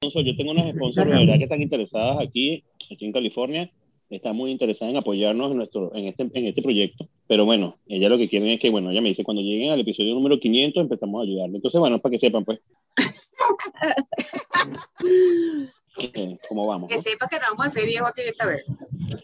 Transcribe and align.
Yo 0.00 0.36
tengo 0.36 0.50
unas 0.52 0.70
sponsors 0.70 1.08
de 1.08 1.16
verdad 1.16 1.38
que 1.38 1.44
están 1.44 1.62
interesadas 1.62 2.18
aquí, 2.20 2.64
aquí 2.90 3.06
en 3.06 3.12
California. 3.12 3.70
Están 4.08 4.36
muy 4.36 4.52
interesadas 4.52 4.92
en 4.92 4.98
apoyarnos 4.98 5.50
en, 5.50 5.56
nuestro, 5.56 5.92
en, 5.92 6.06
este, 6.06 6.30
en 6.32 6.46
este 6.46 6.62
proyecto. 6.62 7.08
Pero 7.26 7.44
bueno, 7.44 7.76
ella 7.88 8.08
lo 8.08 8.18
que 8.18 8.28
quieren 8.28 8.50
es 8.50 8.60
que, 8.60 8.70
bueno, 8.70 8.92
ella 8.92 9.00
me 9.00 9.08
dice, 9.08 9.24
cuando 9.24 9.42
lleguen 9.42 9.70
al 9.70 9.80
episodio 9.80 10.14
número 10.14 10.38
500 10.38 10.80
empezamos 10.80 11.20
a 11.20 11.24
ayudarle. 11.24 11.56
Entonces, 11.56 11.80
bueno, 11.80 11.98
para 11.98 12.12
que 12.12 12.20
sepan, 12.20 12.44
pues. 12.44 12.60
¿Cómo 16.48 16.68
vamos? 16.68 16.88
Que 16.88 16.98
sepa 16.98 17.26
que 17.26 17.34
no 17.36 17.42
vamos 17.50 17.66
a 17.66 17.70
ser 17.70 17.86
viejos 17.86 18.10
aquí 18.10 18.20
esta 18.20 18.46
vez. 18.46 18.64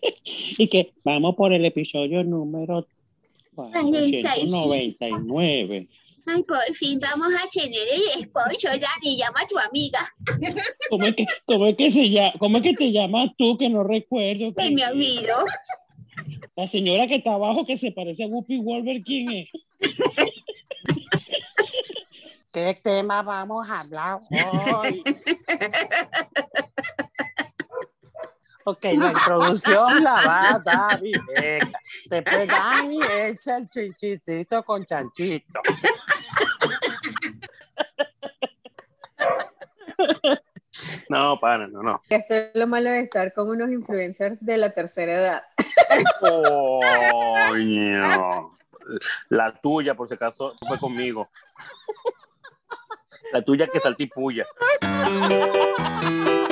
y 0.59 0.69
que 0.69 0.93
vamos 1.05 1.37
por 1.37 1.53
el 1.53 1.65
episodio 1.65 2.25
número 2.25 2.89
499. 3.55 5.87
Ay, 6.27 6.43
por 6.45 6.75
fin 6.75 7.01
vamos 7.01 7.29
a 7.35 7.49
tener 7.49 7.89
el 8.17 8.25
sponsor, 8.25 8.79
Dani, 8.79 9.17
llama 9.17 9.41
a 9.41 9.47
tu 9.47 9.59
amiga. 9.59 10.01
¿Cómo 10.89 11.05
es 11.07 11.17
que, 11.17 11.27
cómo 11.47 11.67
es 11.67 11.77
que, 11.77 11.91
se 11.91 12.11
llama, 12.11 12.33
cómo 12.39 12.59
es 12.59 12.63
que 12.63 12.75
te 12.75 12.93
llamas 12.93 13.31
tú 13.37 13.59
que 13.59 13.69
no 13.69 13.83
recuerdo? 13.83 14.55
Que 14.55 14.71
me 14.71 14.87
olvido. 14.87 15.37
La 16.55 16.67
señora 16.67 17.07
que 17.09 17.17
está 17.17 17.35
abajo 17.35 17.67
que 17.67 17.79
se 17.79 17.91
parece 17.93 18.25
a 18.25 18.27
Whoopi 18.29 18.59
Wolver, 18.59 19.03
¿quién 19.03 19.33
es? 19.33 19.49
¿Qué 22.53 22.77
tema 22.83 23.23
vamos 23.23 23.69
a 23.69 23.81
hablar 23.81 24.21
hoy? 24.31 25.03
Ok, 28.65 28.85
la 28.85 29.11
introducción 29.11 30.05
la 30.05 30.13
va 30.13 30.55
a 30.55 30.59
dar 30.61 31.01
pegan 32.23 32.93
y 32.93 33.01
echa 33.03 33.57
el 33.57 33.69
chinchicito 33.69 34.63
con 34.63 34.85
chanchito. 34.85 35.61
No, 41.13 41.39
para, 41.39 41.67
no, 41.69 41.83
no. 41.83 42.01
Esto 42.09 42.35
es 42.35 42.51
lo 42.55 42.67
malo 42.67 42.91
de 42.91 43.01
estar 43.01 43.35
con 43.35 43.51
unos 43.51 43.71
influencers 43.71 44.39
de 44.41 44.57
la 44.57 44.71
tercera 44.71 45.13
edad. 45.13 45.43
Coño. 47.51 48.57
La 49.29 49.53
tuya, 49.53 49.95
por 49.95 50.09
si 50.09 50.15
acaso, 50.15 50.55
fue 50.67 50.79
conmigo. 50.79 51.29
La 53.31 53.43
tuya 53.43 53.67
que 53.67 53.79
saltipuya. 53.79 54.47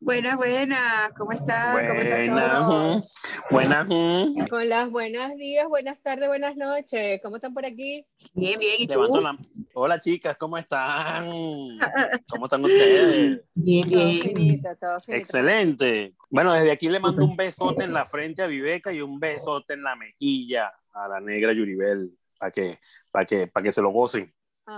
Buenas, 0.00 0.36
buenas, 0.36 1.12
¿cómo 1.16 1.32
están? 1.32 1.72
Buenas, 1.72 3.08
buenas. 3.50 4.48
Con 4.48 4.68
las 4.68 4.90
buenos 4.90 5.34
días, 5.36 5.66
buenas 5.68 6.00
tardes, 6.02 6.28
buenas 6.28 6.56
noches. 6.56 7.20
¿Cómo 7.22 7.36
están 7.36 7.54
por 7.54 7.64
aquí? 7.66 8.04
Bien, 8.34 8.58
bien. 8.58 8.74
¿Y 8.78 8.86
tú? 8.86 9.02
La- 9.20 9.38
Hola 9.74 10.00
chicas, 10.00 10.36
¿cómo 10.36 10.58
están? 10.58 11.24
¿Cómo 12.28 12.46
están 12.46 12.64
ustedes? 12.64 13.44
Bien, 13.54 13.88
Todo 13.90 14.04
bien. 14.04 14.20
finito, 14.22 14.68
todo 14.80 15.00
finito. 15.00 15.20
Excelente. 15.20 16.14
Bueno, 16.30 16.52
desde 16.52 16.72
aquí 16.72 16.88
le 16.88 17.00
mando 17.00 17.24
un 17.24 17.36
besote 17.36 17.84
en 17.84 17.92
la 17.92 18.04
frente 18.04 18.42
a 18.42 18.46
Viveca 18.46 18.92
y 18.92 19.00
un 19.00 19.18
besote 19.20 19.74
en 19.74 19.82
la 19.82 19.94
mejilla 19.96 20.72
a 20.92 21.08
la 21.08 21.20
negra 21.20 21.52
Yuribel 21.52 22.10
para 22.38 22.50
que, 22.52 22.78
para 23.10 23.24
que, 23.26 23.46
para 23.46 23.64
que 23.64 23.72
se 23.72 23.82
lo 23.82 23.90
gocen. 23.90 24.32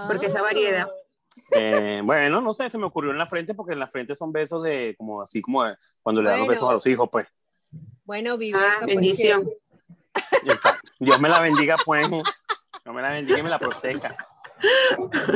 Porque 0.07 0.27
esa 0.27 0.43
variedad. 0.43 0.89
Eh, 1.57 2.01
bueno, 2.05 2.41
no 2.41 2.53
sé, 2.53 2.71
se 2.71 2.79
me 2.79 2.87
ocurrió 2.87 3.11
en 3.11 3.19
la 3.19 3.27
frente 3.27 3.55
porque 3.55 3.73
en 3.73 3.79
la 3.79 3.89
frente 3.89 4.15
son 4.15 4.33
besos 4.33 4.63
de, 4.63 4.95
como 4.97 5.23
así 5.23 5.41
como 5.43 5.65
cuando 6.03 6.23
le 6.23 6.31
damos 6.31 6.47
Bueno. 6.47 6.51
besos 6.51 6.71
a 6.71 6.73
los 6.75 6.87
hijos, 6.87 7.09
pues. 7.11 7.27
Bueno, 8.05 8.37
Viveca, 8.37 8.79
Ah, 8.81 8.87
bendición. 8.87 9.49
Exacto. 10.45 10.93
Dios 10.99 11.21
me 11.21 11.29
la 11.29 11.41
bendiga, 11.41 11.77
pues. 11.85 12.09
Dios 12.09 12.25
me 12.95 13.03
la 13.03 13.11
bendiga 13.11 13.39
y 13.39 13.43
me 13.43 13.51
la 13.51 13.59
proteja. 13.59 14.17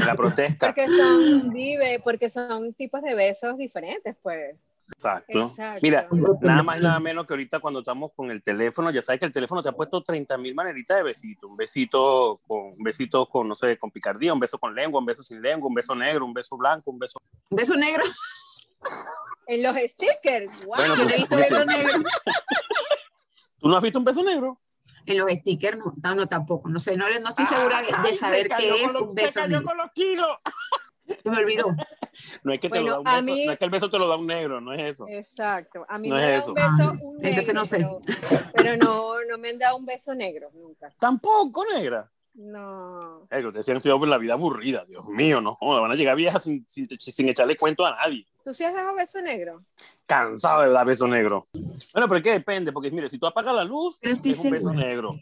La 0.07 0.15
proteja. 0.15 0.57
Porque 0.59 0.87
son, 0.87 1.51
vive, 1.51 2.01
porque 2.03 2.31
son 2.31 2.75
tipos 2.75 3.03
de 3.03 3.15
besos 3.15 3.57
diferentes, 3.57 4.17
pues. 4.23 4.77
Exacto. 4.93 5.45
Exacto. 5.45 5.81
Mira, 5.83 6.09
nada 6.41 6.63
más 6.63 6.81
y 6.81 6.83
nada 6.83 7.01
menos 7.01 7.27
que 7.27 7.33
ahorita 7.33 7.61
cuando 7.61 7.81
estamos 7.81 8.13
con 8.15 8.31
el 8.31 8.43
teléfono, 8.43 8.91
ya 8.91 9.03
sabes 9.03 9.21
que 9.21 9.27
el 9.27 9.33
teléfono 9.33 9.63
te 9.63 9.69
ha 9.69 9.73
puesto 9.73 10.03
30 10.03 10.37
mil 10.39 10.55
maneritas 10.55 10.99
de 10.99 11.03
besito. 11.03 11.49
Un 11.49 11.57
besito 11.57 12.41
con, 12.47 12.59
un 12.77 12.83
besito 12.83 13.27
con, 13.27 13.49
no 13.49 13.55
sé, 13.55 13.79
con 13.79 13.91
picardía, 13.91 14.33
un 14.33 14.41
beso 14.41 14.59
con 14.59 14.75
lengua, 14.75 15.01
un 15.01 15.07
beso 15.07 15.23
sin 15.23 15.41
lengua, 15.41 15.69
un 15.69 15.75
beso 15.75 15.95
negro, 15.95 16.25
un 16.25 16.35
beso 16.35 16.57
blanco, 16.57 16.91
un 16.91 16.99
beso. 16.99 17.19
Un 17.51 17.57
beso 17.57 17.77
negro. 17.77 18.05
En 19.47 19.63
los 19.63 19.77
stickers, 19.77 20.65
wow. 20.65 20.77
Bueno, 20.77 20.95
pues, 20.97 21.13
he 21.13 21.17
visto 21.19 21.37
beso 21.37 21.57
sí. 21.57 21.65
negro. 21.67 22.03
¿Tú 23.59 23.69
no 23.69 23.77
has 23.77 23.83
visto 23.83 23.99
un 23.99 24.05
beso 24.05 24.23
negro? 24.23 24.61
En 25.07 25.19
los 25.19 25.31
stickers 25.31 25.79
no, 25.79 25.95
no, 26.03 26.15
no, 26.15 26.27
tampoco. 26.29 26.69
No 26.69 26.81
sé, 26.81 26.97
no, 26.97 27.07
no 27.21 27.29
estoy 27.29 27.47
segura 27.47 27.81
de, 27.83 27.89
de 27.89 27.93
Ay, 27.97 28.07
se 28.11 28.15
saber 28.17 28.49
qué 28.49 28.75
es 28.85 28.93
los- 28.93 29.03
un 29.03 29.15
beso 29.15 29.29
Se 29.29 29.41
cayó 29.41 29.49
negro. 29.59 29.67
con 29.67 29.77
los 29.79 29.91
kilos. 29.93 30.29
Se 31.23 31.31
me 31.31 31.39
olvidó. 31.39 31.67
No 32.45 32.53
es 32.53 32.61
que 32.61 32.69
te 32.71 32.81
Bueno, 32.81 32.87
lo 32.87 32.93
da 32.93 33.01
un 33.01 33.09
a 33.09 33.13
beso, 33.17 33.25
mí- 33.25 33.45
no 33.47 33.53
es 33.53 33.59
que 33.59 33.65
el 33.65 33.71
beso 33.71 33.91
te 33.91 33.99
lo 33.99 34.09
da 34.09 34.17
un 34.17 34.27
negro, 34.27 34.61
no 34.61 34.73
es 34.73 34.81
eso. 34.81 35.05
Exacto. 35.09 35.85
A 35.89 35.99
mí 35.99 36.09
No 36.09 36.15
me 36.17 36.37
es 36.37 36.45
da 36.47 36.51
un 36.53 36.59
eso. 36.59 36.69
beso, 36.77 36.91
Ah, 36.91 36.99
un 37.03 37.17
entonces 37.27 37.47
negro, 37.49 37.61
no 37.61 37.65
sé. 37.67 37.77
Pero, 37.77 38.01
pero 38.55 38.77
no, 38.79 39.25
no 39.25 39.37
me 39.39 39.51
han 39.51 39.59
dado 39.59 39.77
un 39.77 39.85
beso 39.85 40.15
negro 40.15 40.49
nunca. 40.55 40.91
Tampoco, 40.99 41.65
negra. 41.75 42.11
No. 42.35 43.27
Eh, 43.31 43.41
que 43.41 43.47
ustedes 43.47 43.65
se 43.67 43.73
han 43.73 43.81
sido 43.81 43.99
por 43.99 44.09
la 44.09 44.19
vida 44.19 44.33
aburrida, 44.35 44.85
Dios 44.85 45.07
mío, 45.07 45.41
no 45.41 45.55
joda, 45.55 45.81
van 45.81 45.93
a 45.93 45.95
llegar 45.95 46.17
viejas 46.17 46.43
sin, 46.43 46.67
sin, 46.69 46.89
sin 46.99 47.29
echarle 47.29 47.57
cuento 47.57 47.85
a 47.87 47.95
nadie. 47.97 48.27
¿Tú 48.45 48.53
sí 48.53 48.65
has 48.65 48.75
dado 48.75 48.95
beso 48.97 49.21
negro? 49.21 49.63
Cansado 50.07 50.63
de 50.63 50.71
dar 50.71 50.85
beso 50.87 51.07
negro. 51.07 51.47
Bueno, 51.93 52.09
pero 52.09 52.17
es 52.17 52.23
que 52.23 52.31
depende, 52.33 52.73
porque 52.73 52.91
mire, 52.91 53.09
si 53.09 53.19
tú 53.19 53.27
apagas 53.27 53.55
la 53.55 53.65
luz, 53.65 53.99
Pero 54.01 54.13
estoy 54.15 54.33
es 54.33 54.41
un 54.41 54.51
beso 54.51 54.73
negro. 54.73 55.15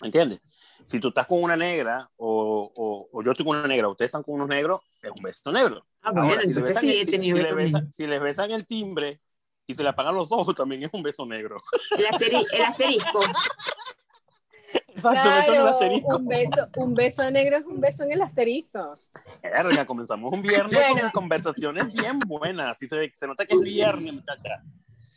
¿Entiendes? 0.00 0.40
Si 0.86 1.00
tú 1.00 1.08
estás 1.08 1.26
con 1.26 1.42
una 1.42 1.56
negra 1.56 2.08
o, 2.16 2.72
o, 2.74 3.08
o 3.12 3.22
yo 3.22 3.32
estoy 3.32 3.44
con 3.44 3.58
una 3.58 3.66
negra, 3.68 3.88
ustedes 3.88 4.08
están 4.08 4.22
con 4.22 4.36
unos 4.36 4.48
negros, 4.48 4.80
es 5.02 5.10
un 5.10 5.22
beso 5.22 5.52
negro. 5.52 5.84
Ah, 6.02 6.12
bueno, 6.12 6.28
Ahora, 6.28 6.40
si 6.42 6.48
entonces 6.48 6.68
besan 6.74 6.82
sí 6.82 6.98
he 7.00 7.04
si- 7.04 7.10
tenido 7.10 7.36
si 7.36 7.42
besan- 7.42 7.56
negros. 7.82 7.82
si 7.96 8.06
les 8.06 8.20
besan 8.22 8.50
el 8.52 8.66
timbre 8.66 9.20
y 9.66 9.74
se 9.74 9.82
le 9.82 9.90
apagan 9.90 10.14
los 10.14 10.32
ojos, 10.32 10.54
también 10.54 10.82
es 10.84 10.90
un 10.94 11.02
beso 11.02 11.26
negro. 11.26 11.58
El, 11.98 12.06
asteri- 12.06 12.46
el 12.52 12.62
asterisco. 12.64 13.20
Exacto, 14.98 15.30
beso 15.30 15.38
en 15.38 15.38
el 15.38 15.44
Claro, 15.52 15.68
asterisco. 15.68 16.16
un 16.16 16.26
beso, 16.28 16.68
un 16.76 16.94
beso 16.94 17.30
negro 17.30 17.56
es 17.56 17.64
un 17.64 17.80
beso 17.80 18.04
en 18.04 18.12
el 18.12 18.22
asterisco. 18.22 18.92
Verga, 19.42 19.86
comenzamos 19.86 20.32
un 20.32 20.42
viernes 20.42 20.72
Bueno. 20.74 21.00
con 21.02 21.10
conversaciones 21.22 21.92
bien 21.92 22.18
buenas. 22.20 22.70
Así 22.72 22.88
se, 22.88 23.12
se 23.14 23.26
nota 23.26 23.46
que 23.46 23.54
es 23.54 23.60
viernes, 23.60 24.14
muchacha. 24.14 24.62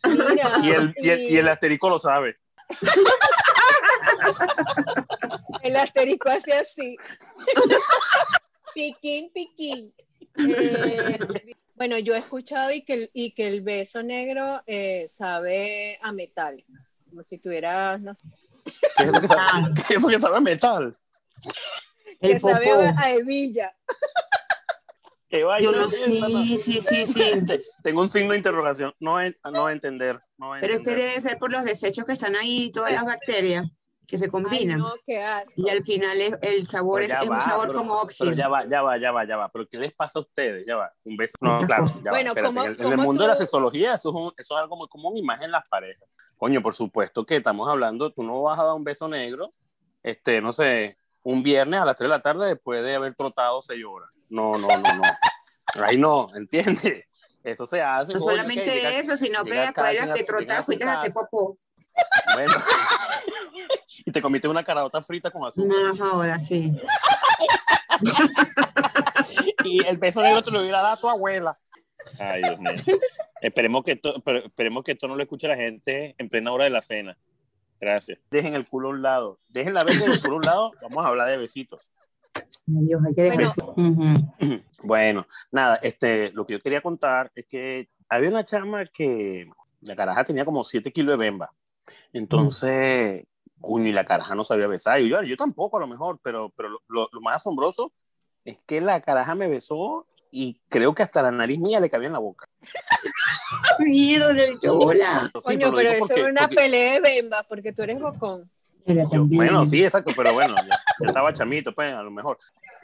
Mira, 0.03 0.51
Y 0.63 0.69
el, 0.71 0.93
y, 0.97 1.09
el, 1.09 1.19
y 1.21 1.37
el 1.37 1.47
asterisco 1.47 1.89
lo 1.89 1.99
sabe. 1.99 2.37
el 5.63 5.75
asterisco 5.75 6.29
hace 6.29 6.53
así. 6.53 6.95
Piquín, 8.73 9.31
piquín. 9.33 9.93
Eh, 10.37 11.19
bueno, 11.75 11.97
yo 11.99 12.13
he 12.13 12.17
escuchado 12.17 12.71
y 12.71 12.81
que 12.83 12.93
el, 12.93 13.09
y 13.13 13.31
que 13.31 13.47
el 13.47 13.61
beso 13.61 14.01
negro 14.03 14.61
eh, 14.65 15.05
sabe 15.09 15.99
a 16.01 16.11
metal. 16.11 16.63
Como 17.09 17.23
si 17.23 17.37
tuvieras, 17.37 17.99
no 18.01 18.15
sé, 18.15 18.25
¿Qué 18.97 19.03
es 19.03 19.09
eso 19.09 19.21
que 19.21 19.27
sabe, 19.27 19.73
qué 19.87 19.93
es 19.93 19.99
eso 19.99 20.07
que 20.09 20.19
sabe 20.19 20.37
a 20.37 20.41
metal? 20.41 20.97
El 22.19 22.31
que 22.33 22.39
sabe 22.39 22.65
popó. 22.67 22.81
a, 22.81 23.01
a 23.03 23.11
hebilla. 23.11 23.75
Que 25.29 25.43
vaya 25.45 25.63
Yo 25.63 25.71
no 25.71 25.85
esa, 25.85 26.05
sé, 26.05 26.19
no. 26.19 26.27
sí, 26.57 26.81
sí, 26.81 27.05
sí. 27.05 27.31
Te- 27.47 27.61
Tengo 27.83 28.01
un 28.01 28.09
signo 28.09 28.31
de 28.31 28.37
interrogación. 28.37 28.93
No, 28.99 29.17
no 29.51 29.69
entender. 29.69 30.19
No 30.37 30.51
Pero 30.59 30.73
es 30.75 30.81
que 30.81 30.95
debe 30.95 31.21
ser 31.21 31.37
por 31.39 31.51
los 31.51 31.63
desechos 31.63 32.05
que 32.05 32.13
están 32.13 32.35
ahí, 32.35 32.71
todas 32.71 32.91
las 32.91 33.05
bacterias 33.05 33.65
que 34.07 34.17
se 34.17 34.25
Ay, 34.25 34.31
combinan. 34.31 34.79
no, 34.79 34.93
qué 35.05 35.21
asco. 35.21 35.51
Y 35.55 35.69
al 35.69 35.81
final 35.83 36.19
es- 36.19 36.37
el 36.41 36.67
sabor 36.67 37.01
es, 37.03 37.09
ya 37.09 37.19
es 37.19 37.29
un 37.29 37.35
va, 37.35 37.41
sabor 37.41 37.67
pero- 37.67 37.79
como 37.79 37.91
Pero 37.93 38.01
óxido. 38.03 38.33
ya 38.33 38.47
va, 38.49 38.65
ya 38.67 38.81
va, 38.81 38.97
ya 38.97 39.11
va, 39.11 39.25
ya 39.25 39.37
va. 39.37 39.49
Pero 39.49 39.67
¿qué 39.69 39.77
les 39.77 39.93
pasa 39.93 40.19
a 40.19 40.21
ustedes? 40.21 40.65
Ya 40.67 40.75
va. 40.75 40.91
Un 41.05 41.15
beso. 41.15 41.35
No, 41.39 41.55
claro. 41.65 41.85
Ya 41.85 42.03
va, 42.05 42.11
Bueno, 42.11 42.29
espérate. 42.31 42.53
¿cómo- 42.55 42.63
en, 42.65 42.71
el- 42.71 42.79
en 42.81 42.85
el 42.87 42.91
cómo 42.91 43.03
mundo 43.03 43.23
de 43.23 43.29
la 43.29 43.35
sexología, 43.35 43.93
eso 43.93 44.09
es, 44.09 44.15
un- 44.15 44.33
eso 44.37 44.55
es 44.55 44.61
algo 44.61 44.75
muy 44.75 44.87
común 44.89 45.15
y 45.17 45.21
más 45.23 45.41
en 45.41 45.51
las 45.51 45.65
parejas. 45.69 46.07
Coño, 46.35 46.61
por 46.61 46.73
supuesto 46.73 47.25
que 47.25 47.37
estamos 47.37 47.69
hablando, 47.69 48.11
tú 48.11 48.23
no 48.23 48.41
vas 48.41 48.59
a 48.59 48.63
dar 48.63 48.73
un 48.73 48.83
beso 48.83 49.07
negro, 49.07 49.53
este, 50.03 50.41
no 50.41 50.51
sé, 50.51 50.97
un 51.23 51.43
viernes 51.43 51.79
a 51.79 51.85
las 51.85 51.95
3 51.95 52.09
de 52.09 52.17
la 52.17 52.21
tarde 52.21 52.47
después 52.47 52.83
de 52.83 52.95
haber 52.95 53.13
trotado 53.13 53.61
6 53.61 53.83
horas. 53.87 54.09
No, 54.29 54.57
no, 54.57 54.67
no, 54.67 54.77
no. 54.95 55.01
Ahí 55.85 55.97
no, 55.97 56.27
¿entiendes? 56.35 57.05
Eso 57.43 57.65
se 57.65 57.81
hace. 57.81 58.13
No 58.13 58.19
solamente 58.19 58.65
llega- 58.65 58.89
eso, 58.99 59.15
sino 59.17 59.43
que 59.45 59.53
después 59.53 59.87
de 59.87 59.93
las 60.05 60.17
que 60.19 60.25
su 60.25 60.63
fuiste 60.63 60.83
a 60.83 60.99
hacer 60.99 61.13
popó. 61.13 61.57
Bueno. 62.33 62.53
y 64.05 64.11
te 64.11 64.21
comiste 64.21 64.47
una 64.47 64.63
carota 64.63 65.01
frita 65.01 65.31
con 65.31 65.47
azúcar. 65.47 65.95
No 65.95 65.95
joda, 65.95 66.39
sí. 66.39 66.71
Y 69.63 69.85
el 69.85 69.97
beso 69.97 70.21
negro 70.21 70.41
te 70.41 70.51
lo 70.51 70.59
hubiera 70.59 70.81
dado 70.81 70.93
a 70.93 70.97
tu 70.97 71.09
abuela. 71.09 71.57
Ay, 72.19 72.41
Dios 72.41 72.59
mío. 72.59 72.71
Esperemos 73.41 73.83
que, 73.83 73.93
esto, 73.93 74.21
pero 74.23 74.45
esperemos 74.45 74.83
que 74.83 74.93
esto 74.93 75.07
no 75.07 75.15
lo 75.15 75.23
escuche 75.23 75.47
la 75.47 75.55
gente 75.55 76.15
en 76.17 76.29
plena 76.29 76.51
hora 76.51 76.65
de 76.65 76.71
la 76.71 76.81
cena. 76.81 77.17
Gracias. 77.79 78.19
Dejen 78.29 78.53
el 78.53 78.67
culo 78.67 78.89
a 78.89 78.91
un 78.91 79.01
lado. 79.01 79.39
Dejen 79.49 79.73
la 79.73 79.83
verga 79.83 80.05
el 80.05 80.21
culo 80.21 80.33
a 80.33 80.37
un 80.37 80.43
lado. 80.43 80.71
Vamos 80.81 81.05
a 81.05 81.07
hablar 81.07 81.27
de 81.27 81.37
besitos. 81.37 81.91
Ay, 82.35 82.85
Dios, 82.85 83.01
hay 83.05 83.15
que 83.15 83.21
dejar 83.23 83.53
Bueno. 83.75 84.35
Bueno, 84.83 85.27
nada, 85.51 85.75
este, 85.83 86.31
lo 86.31 86.43
que 86.43 86.53
yo 86.53 86.59
quería 86.59 86.81
contar 86.81 87.31
es 87.35 87.45
que 87.45 87.89
había 88.09 88.29
una 88.29 88.43
chama 88.43 88.85
que 88.87 89.47
la 89.81 89.95
caraja 89.95 90.23
tenía 90.23 90.43
como 90.43 90.63
7 90.63 90.91
kilos 90.91 91.13
de 91.13 91.23
bemba. 91.23 91.53
Entonces, 92.13 93.25
Coño, 93.59 93.85
y 93.87 93.91
la 93.91 94.05
caraja 94.05 94.33
no 94.35 94.43
sabía 94.43 94.67
besar. 94.67 94.99
Y 95.01 95.09
yo, 95.09 95.21
yo 95.23 95.37
tampoco, 95.37 95.77
a 95.77 95.81
lo 95.81 95.87
mejor, 95.87 96.19
pero, 96.23 96.49
pero 96.55 96.69
lo- 96.87 97.09
lo, 97.11 97.21
más 97.21 97.35
asombroso 97.37 97.91
es 98.43 98.59
que 98.65 98.81
la 98.81 98.99
caraja 99.01 99.35
me 99.35 99.47
besó 99.47 100.07
y 100.31 100.59
creo 100.69 100.95
que 100.95 101.03
hasta 101.03 101.21
la 101.21 101.29
nariz 101.31 101.59
mía 101.59 101.79
le 101.79 101.89
cabía 101.89 102.07
en 102.07 102.13
la 102.13 102.19
boca. 102.19 102.47
Miedo 103.79 104.33
del 104.33 104.57
chola. 104.59 105.29
Sí, 105.33 105.39
Coño, 105.43 105.71
pero 105.71 105.79
digo 105.79 105.91
eso 105.91 105.99
porque- 106.07 106.21
es 106.21 106.27
una 106.27 106.41
porque 106.41 106.55
pelea 106.55 106.93
de 106.93 106.99
bembas, 107.01 107.45
porque 107.47 107.73
tú 107.73 107.83
eres 107.83 107.99
bocón. 107.99 108.49
Pero 108.85 109.07
yo- 109.11 109.25
bueno, 109.25 109.65
sí, 109.65 109.83
exacto, 109.83 110.11
pero 110.15 110.33
bueno, 110.33 110.55
ya, 110.55 110.79
ya 110.99 111.07
estaba 111.07 111.31
chamito, 111.33 111.73
pues, 111.73 111.93
a 111.93 112.01
lo 112.01 112.09
mejor. 112.11 112.37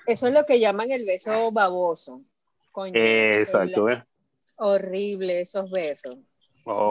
Eso 0.06 0.28
es 0.28 0.34
lo 0.34 0.46
que 0.46 0.60
llaman 0.60 0.92
el 0.92 1.06
beso 1.06 1.52
baboso. 1.52 2.22
Coño, 2.72 2.94
Exacto, 2.94 3.90
¿eh? 3.90 4.04
horrible 4.58 5.42
esos 5.42 5.72
besos. 5.72 6.18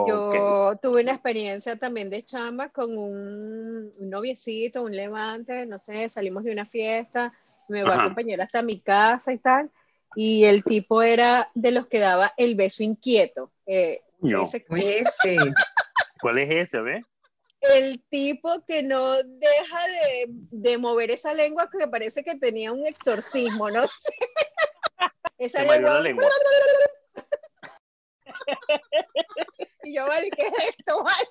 Yo 0.07 0.77
tuve 0.83 1.03
una 1.03 1.13
experiencia 1.13 1.77
también 1.77 2.11
de 2.11 2.23
chamba 2.23 2.69
con 2.71 2.97
un, 2.97 3.93
un 3.99 4.11
noviecito, 4.11 4.83
un 4.83 4.95
levante, 4.95 5.67
no 5.67 5.79
sé, 5.79 6.09
salimos 6.09 6.45
de 6.45 6.53
una 6.53 6.67
fiesta, 6.67 7.33
me 7.69 7.83
va 7.83 7.95
a 7.95 8.01
acompañar 8.05 8.41
hasta 8.41 8.63
mi 8.63 8.81
casa 8.81 9.33
y 9.33 9.39
tal, 9.39 9.71
y 10.15 10.45
el 10.45 10.63
tipo 10.65 11.03
era 11.03 11.51
de 11.55 11.73
los 11.73 11.87
que 11.89 11.99
daba 11.99 12.33
el 12.37 12.55
beso 12.55 12.83
inquieto. 12.83 13.51
eh, 13.67 14.03
Coño, 14.21 14.43
ese- 14.45 14.65
Ese. 14.71 15.39
¿Cuál 16.21 16.39
es 16.39 16.51
ese, 16.51 16.81
ve? 16.81 17.05
el 17.61 18.01
tipo 18.11 18.65
que 18.67 18.83
no 18.83 19.15
deja 19.23 19.87
de, 19.89 20.27
de 20.29 20.79
mover 20.79 21.11
esa 21.11 21.35
lengua 21.35 21.69
que 21.71 21.89
parece 21.89 22.23
que 22.23 22.37
tenía 22.37 22.73
un 22.73 22.87
exorcismo, 22.87 23.71
no 23.71 23.83
sé. 23.89 24.13
Esa 25.39 25.65
la 25.65 26.01
lengua. 26.01 26.25
y 29.85 29.95
yo, 29.97 30.07
vale, 30.07 30.31
¿qué 30.31 30.43
es 30.47 30.69
esto? 30.79 31.03
vale? 31.03 31.29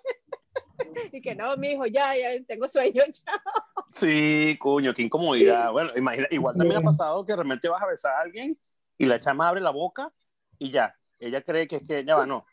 Y 1.12 1.22
que 1.22 1.36
no, 1.36 1.56
mijo, 1.58 1.86
ya, 1.86 2.16
ya 2.16 2.30
tengo 2.48 2.68
sueño, 2.68 3.04
ya. 3.26 3.44
Sí, 3.90 4.58
coño, 4.60 4.94
qué 4.94 5.02
incomodidad. 5.04 5.72
Bueno, 5.72 5.92
imagina, 5.96 6.28
igual 6.32 6.56
también 6.56 6.78
ha 6.78 6.80
Bien. 6.80 6.90
pasado 6.92 7.26
que 7.26 7.36
realmente 7.36 7.68
vas 7.70 7.82
a 7.82 7.88
besar 7.88 8.14
a 8.14 8.22
alguien 8.22 8.58
y 8.98 9.06
la 9.06 9.20
chama 9.20 9.48
abre 9.50 9.62
la 9.62 9.72
boca 9.72 10.12
y 10.60 10.70
ya. 10.72 10.96
Ella 11.20 11.42
cree 11.42 11.68
que 11.68 11.78
es 11.78 11.84
que 11.88 12.04
ya 12.06 12.16
va, 12.18 12.26
no. 12.26 12.46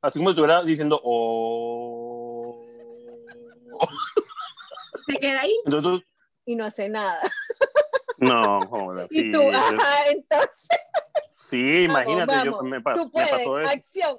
Así 0.00 0.18
como 0.18 0.30
si 0.30 0.32
estuviera 0.32 0.62
diciendo, 0.62 1.00
oh. 1.04 2.64
Se 5.06 5.16
queda 5.18 5.40
ahí. 5.42 5.54
Entonces 5.64 6.00
tú, 6.00 6.06
Y 6.46 6.56
no 6.56 6.64
hace 6.64 6.88
nada. 6.88 7.20
no, 8.18 8.60
joder, 8.68 9.06
Y 9.10 9.20
sí. 9.22 9.30
tú, 9.30 9.40
ajá, 9.50 10.10
entonces, 10.10 10.68
Sí, 11.40 11.84
imagínate, 11.84 12.34
vamos, 12.34 12.44
yo, 12.44 12.62
me, 12.62 12.80
pas- 12.80 13.10
me 13.14 13.26
pasó 13.26 13.60
eso. 13.60 13.70
acción. 13.70 14.18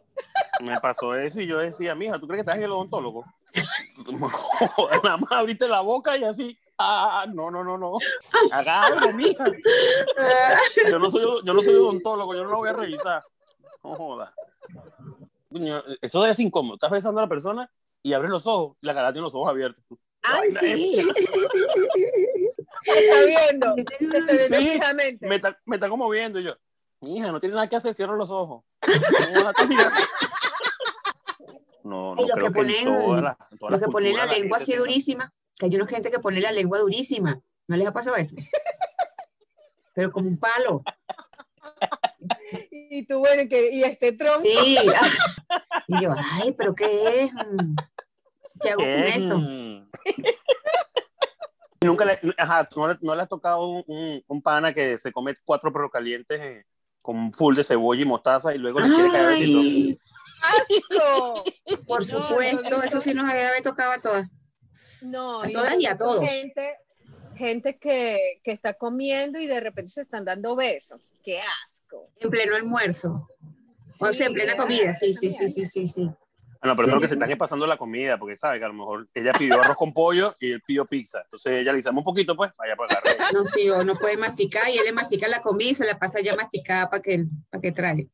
Me 0.62 0.80
pasó 0.80 1.16
eso 1.16 1.42
y 1.42 1.48
yo 1.48 1.58
decía, 1.60 1.94
mija, 1.94 2.18
¿tú 2.18 2.26
crees 2.28 2.38
que 2.38 2.42
estás 2.42 2.56
en 2.56 2.64
el 2.64 2.72
odontólogo? 2.72 3.26
Nada 5.04 5.18
más 5.18 5.32
abriste 5.32 5.68
la 5.68 5.82
boca 5.82 6.18
y 6.18 6.24
así, 6.24 6.58
ah, 6.78 7.26
no, 7.32 7.52
no, 7.52 7.62
no, 7.62 7.78
no. 7.78 7.98
Haga 8.52 8.84
algo, 8.84 9.12
mija. 9.12 9.44
Yo 10.90 10.98
no 10.98 11.10
soy, 11.10 11.24
yo 11.44 11.54
no 11.54 11.62
soy 11.62 11.76
odontólogo, 11.76 12.34
yo 12.34 12.44
no 12.46 12.52
lo 12.52 12.58
voy 12.58 12.70
a 12.70 12.74
revisar. 12.74 13.24
No 13.84 14.32
Eso 16.02 16.34
ser 16.34 16.46
incómodo. 16.46 16.76
Estás 16.76 16.92
besando 16.92 17.20
a 17.20 17.24
la 17.26 17.30
persona 17.30 17.70
y 18.02 18.14
abres 18.14 18.32
los 18.32 18.48
ojos 18.48 18.78
y 18.82 18.88
la 18.88 18.94
cara 18.94 19.12
tiene 19.12 19.26
los 19.26 19.36
ojos 19.36 19.50
abiertos. 19.50 19.84
Ay, 20.22 20.52
sí. 20.52 21.06
Está 22.86 23.26
viendo, 23.26 23.76
está 23.76 23.98
viendo 24.00 24.34
Sí. 24.48 24.80
Me 25.20 25.36
está, 25.36 25.60
me 25.66 25.76
está 25.76 25.90
como 25.90 26.10
viendo 26.10 26.40
y 26.40 26.44
yo, 26.46 26.56
mija, 27.02 27.32
no 27.32 27.40
tiene 27.40 27.56
nada 27.56 27.68
que 27.68 27.76
hacer, 27.76 27.94
cierro 27.94 28.16
los 28.16 28.30
ojos. 28.32 28.64
No. 29.34 29.52
No, 31.84 32.16
no 32.16 32.22
Y 32.24 32.28
los 32.28 32.38
creo 32.38 32.52
que 32.52 32.54
que 32.54 32.78
en 32.80 32.86
ponen- 32.88 33.04
todas 33.06 33.24
las- 33.24 33.38
en 33.52 33.58
todas 33.58 33.72
Los 33.72 33.72
las 33.72 33.88
que 33.88 33.92
ponen 33.92 34.16
la 34.18 34.26
lengua 34.26 34.58
así 34.58 34.72
tenga- 34.74 34.80
durísima. 34.80 35.34
Que 35.58 35.66
hay 35.66 35.76
una 35.76 35.88
gente 35.88 36.12
que 36.12 36.20
pone 36.20 36.40
la 36.42 36.52
lengua 36.52 36.78
durísima. 36.80 37.40
¿No 37.68 37.76
les 37.78 37.88
ha 37.88 37.94
pasado 37.94 38.16
eso? 38.16 38.36
Pero 39.94 40.12
como 40.12 40.28
un 40.28 40.38
palo. 40.38 40.84
Y 42.72 43.06
tú, 43.06 43.20
bueno, 43.20 43.44
que, 43.50 43.72
y 43.74 43.84
este 43.84 44.12
tronco. 44.14 44.42
Sí. 44.42 44.78
Y 45.88 46.02
yo, 46.04 46.14
ay, 46.18 46.52
pero 46.54 46.76
¿qué 46.76 47.24
es? 47.24 47.34
Mm. 47.34 47.76
¿Qué 48.62 48.70
hago 48.72 48.82
con 48.82 48.90
esto? 48.90 49.38
Mm. 49.40 49.90
Nunca 51.82 52.04
le, 52.06 52.20
ajá, 52.38 52.68
no, 52.76 52.88
le, 52.90 52.98
no 53.02 53.16
le 53.16 53.22
ha 53.22 53.26
tocado 53.26 53.66
un, 53.68 53.84
un, 53.88 54.24
un 54.28 54.42
pana 54.42 54.74
que 54.74 54.98
se 54.98 55.12
come 55.14 55.34
cuatro 55.46 55.72
perros 55.72 55.90
calientes 55.92 56.40
eh, 56.42 56.66
con 57.10 57.34
full 57.34 57.56
de 57.56 57.64
cebolla 57.64 58.04
y 58.04 58.06
mostaza 58.06 58.54
y 58.54 58.60
luego 58.60 58.80
le 58.80 58.88
quiere 58.94 59.10
caer. 59.10 59.34
Ay, 59.34 59.98
¡Asco! 60.44 61.44
por 61.88 62.02
No, 62.02 62.06
supuesto, 62.06 62.70
no, 62.70 62.84
eso 62.84 63.02
sí 63.02 63.16
nos 63.16 63.28
haber 63.28 63.64
tocado 63.64 63.94
a 63.94 63.98
todas. 63.98 64.28
No, 65.02 65.42
A 65.42 65.50
y 65.50 65.54
todas 65.54 65.80
y 65.80 65.86
a 65.88 65.98
todos. 65.98 66.30
Gente, 66.30 66.78
gente 67.36 67.80
que, 67.80 68.40
que 68.44 68.52
está 68.52 68.76
comiendo 68.76 69.40
y 69.40 69.48
de 69.48 69.60
repente 69.60 69.90
se 69.90 70.02
están 70.02 70.24
dando 70.24 70.56
besos. 70.56 71.02
¡Qué 71.24 71.42
asco! 71.66 72.12
En 72.20 72.30
pleno 72.30 72.56
almuerzo. 72.56 73.28
O 74.00 74.14
sea, 74.14 74.28
en 74.28 74.34
plena 74.34 74.56
comida. 74.56 74.94
Sí, 74.94 75.12
sí, 75.16 75.32
sí, 75.32 75.50
sí, 75.50 75.66
sí, 75.66 75.88
sí. 75.88 76.12
Bueno, 76.62 76.76
pero 76.76 76.88
eso 76.88 76.92
es 76.92 76.96
lo 76.96 77.02
que 77.02 77.08
se 77.08 77.14
están 77.14 77.32
es 77.32 77.38
pasando 77.38 77.66
la 77.66 77.78
comida, 77.78 78.18
porque 78.18 78.36
sabe 78.36 78.60
que 78.60 78.66
a 78.66 78.68
lo 78.68 78.74
mejor 78.74 79.08
ella 79.14 79.32
pidió 79.32 79.62
arroz 79.62 79.78
con 79.78 79.94
pollo 79.94 80.36
y 80.42 80.52
él 80.52 80.62
pidió 80.62 80.86
pizza. 80.86 81.22
Entonces 81.24 81.54
ella 81.54 81.72
le 81.72 81.78
dice, 81.78 81.88
"Dame 81.88 82.00
un 82.00 82.04
poquito, 82.04 82.36
pues, 82.36 82.52
vaya 82.58 82.76
para 82.76 82.96
la 82.96 83.00
red. 83.00 83.10
No, 83.34 83.46
sí, 83.46 83.70
o 83.70 83.84
no 83.84 83.96
puede 83.96 84.18
masticar 84.18 84.68
y 84.70 84.78
él 84.78 84.84
le 84.84 84.92
mastica 84.92 85.28
la 85.30 85.42
comida 85.42 85.70
y 85.72 85.76
se 85.76 85.86
la 85.86 85.98
pasa 85.98 86.20
ya 86.20 86.36
masticada 86.36 86.90
para 86.90 87.02
que, 87.02 87.24
para 87.50 87.62
que 87.62 87.72
trague. 87.72 88.08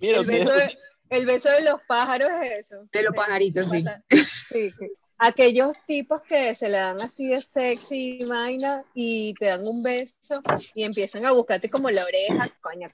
Mira, 0.00 0.20
El 0.20 0.24
beso, 0.26 0.52
de, 0.52 0.78
el 1.10 1.26
beso 1.26 1.50
de 1.50 1.60
los 1.62 1.80
pájaros 1.86 2.30
es 2.42 2.72
eso. 2.72 2.88
De 2.90 3.02
los 3.02 3.12
Sí, 3.12 3.16
pajaritos, 3.16 3.70
sí. 3.70 3.84
Sí, 4.48 4.70
sí. 4.70 4.90
Aquellos 5.18 5.76
tipos 5.86 6.22
que 6.22 6.54
se 6.54 6.68
le 6.68 6.78
dan 6.78 7.00
así 7.00 7.28
de 7.28 7.40
sexy 7.40 8.18
y 8.20 8.24
vaina 8.26 8.82
y 8.94 9.34
te 9.34 9.46
dan 9.46 9.60
un 9.62 9.82
beso 9.82 10.40
y 10.74 10.84
empiezan 10.84 11.24
a 11.26 11.32
buscarte 11.32 11.70
como 11.70 11.90
la 11.90 12.04
oreja. 12.04 12.48
Coño, 12.60 12.88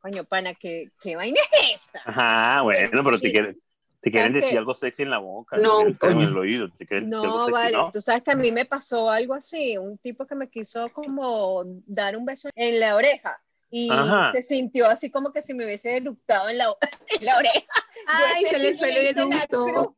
coño, 0.00 0.24
pana, 0.24 0.54
¿qué, 0.54 0.90
qué 1.00 1.16
vaina 1.16 1.40
es 1.62 1.82
esa? 1.88 2.02
Ajá, 2.04 2.62
bueno, 2.62 3.02
pero 3.02 3.18
te 3.18 3.30
quieren, 3.32 3.58
te 4.04 4.10
quieren 4.10 4.32
¿Sabes 4.32 4.42
decir 4.42 4.58
algo 4.58 4.74
sexy 4.74 5.02
en 5.02 5.10
la 5.10 5.16
boca, 5.16 5.56
No, 5.56 5.78
te 5.98 6.06
en 6.08 6.20
el 6.20 6.36
oído, 6.36 6.68
te 6.70 6.86
quieren 6.86 7.06
decir 7.08 7.24
algo 7.24 7.38
No, 7.38 7.44
sexy, 7.46 7.52
vale, 7.52 7.72
¿no? 7.72 7.90
tú 7.90 8.02
sabes 8.02 8.22
que 8.22 8.32
a 8.32 8.36
mí 8.36 8.52
me 8.52 8.66
pasó 8.66 9.10
algo 9.10 9.32
así, 9.32 9.78
un 9.78 9.96
tipo 9.96 10.26
que 10.26 10.34
me 10.34 10.50
quiso 10.50 10.90
como 10.90 11.62
dar 11.86 12.14
un 12.14 12.26
beso 12.26 12.50
en 12.54 12.80
la 12.80 12.96
oreja 12.96 13.40
y 13.70 13.90
Ajá. 13.90 14.30
se 14.32 14.42
sintió 14.42 14.86
así 14.88 15.10
como 15.10 15.32
que 15.32 15.40
si 15.40 15.54
me 15.54 15.64
hubiese 15.64 15.96
eructado 15.96 16.50
en 16.50 16.58
la, 16.58 16.66
en 17.18 17.24
la 17.24 17.38
oreja. 17.38 17.64
Ay, 18.06 18.44
se 18.44 18.58
le 18.58 18.74
suele 18.74 19.14
cruz- 19.14 19.94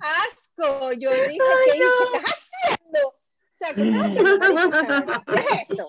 Asco, 0.00 0.92
yo 0.94 1.12
dije, 1.12 1.38
¿qué, 1.66 1.72
¿qué 1.72 1.84
estás 2.16 2.34
haciendo? 2.34 3.08
O 3.08 3.16
sea, 3.52 3.72
¿qué 3.72 3.88
estás 3.88 4.06
haciendo, 4.08 4.38
marica? 4.40 5.24
¿Qué 5.26 5.34
es 5.38 5.46
esto? 5.70 5.86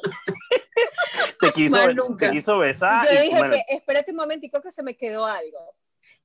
Te 1.39 1.51
quiso, 1.51 1.77
te 2.19 2.29
quiso 2.31 2.57
besar 2.59 3.07
yo 3.07 3.13
y, 3.15 3.21
dije 3.23 3.37
bueno, 3.39 3.55
que 3.55 3.75
espérate 3.75 4.11
un 4.11 4.17
momentico 4.17 4.61
que 4.61 4.71
se 4.71 4.83
me 4.83 4.95
quedó 4.95 5.25
algo. 5.25 5.75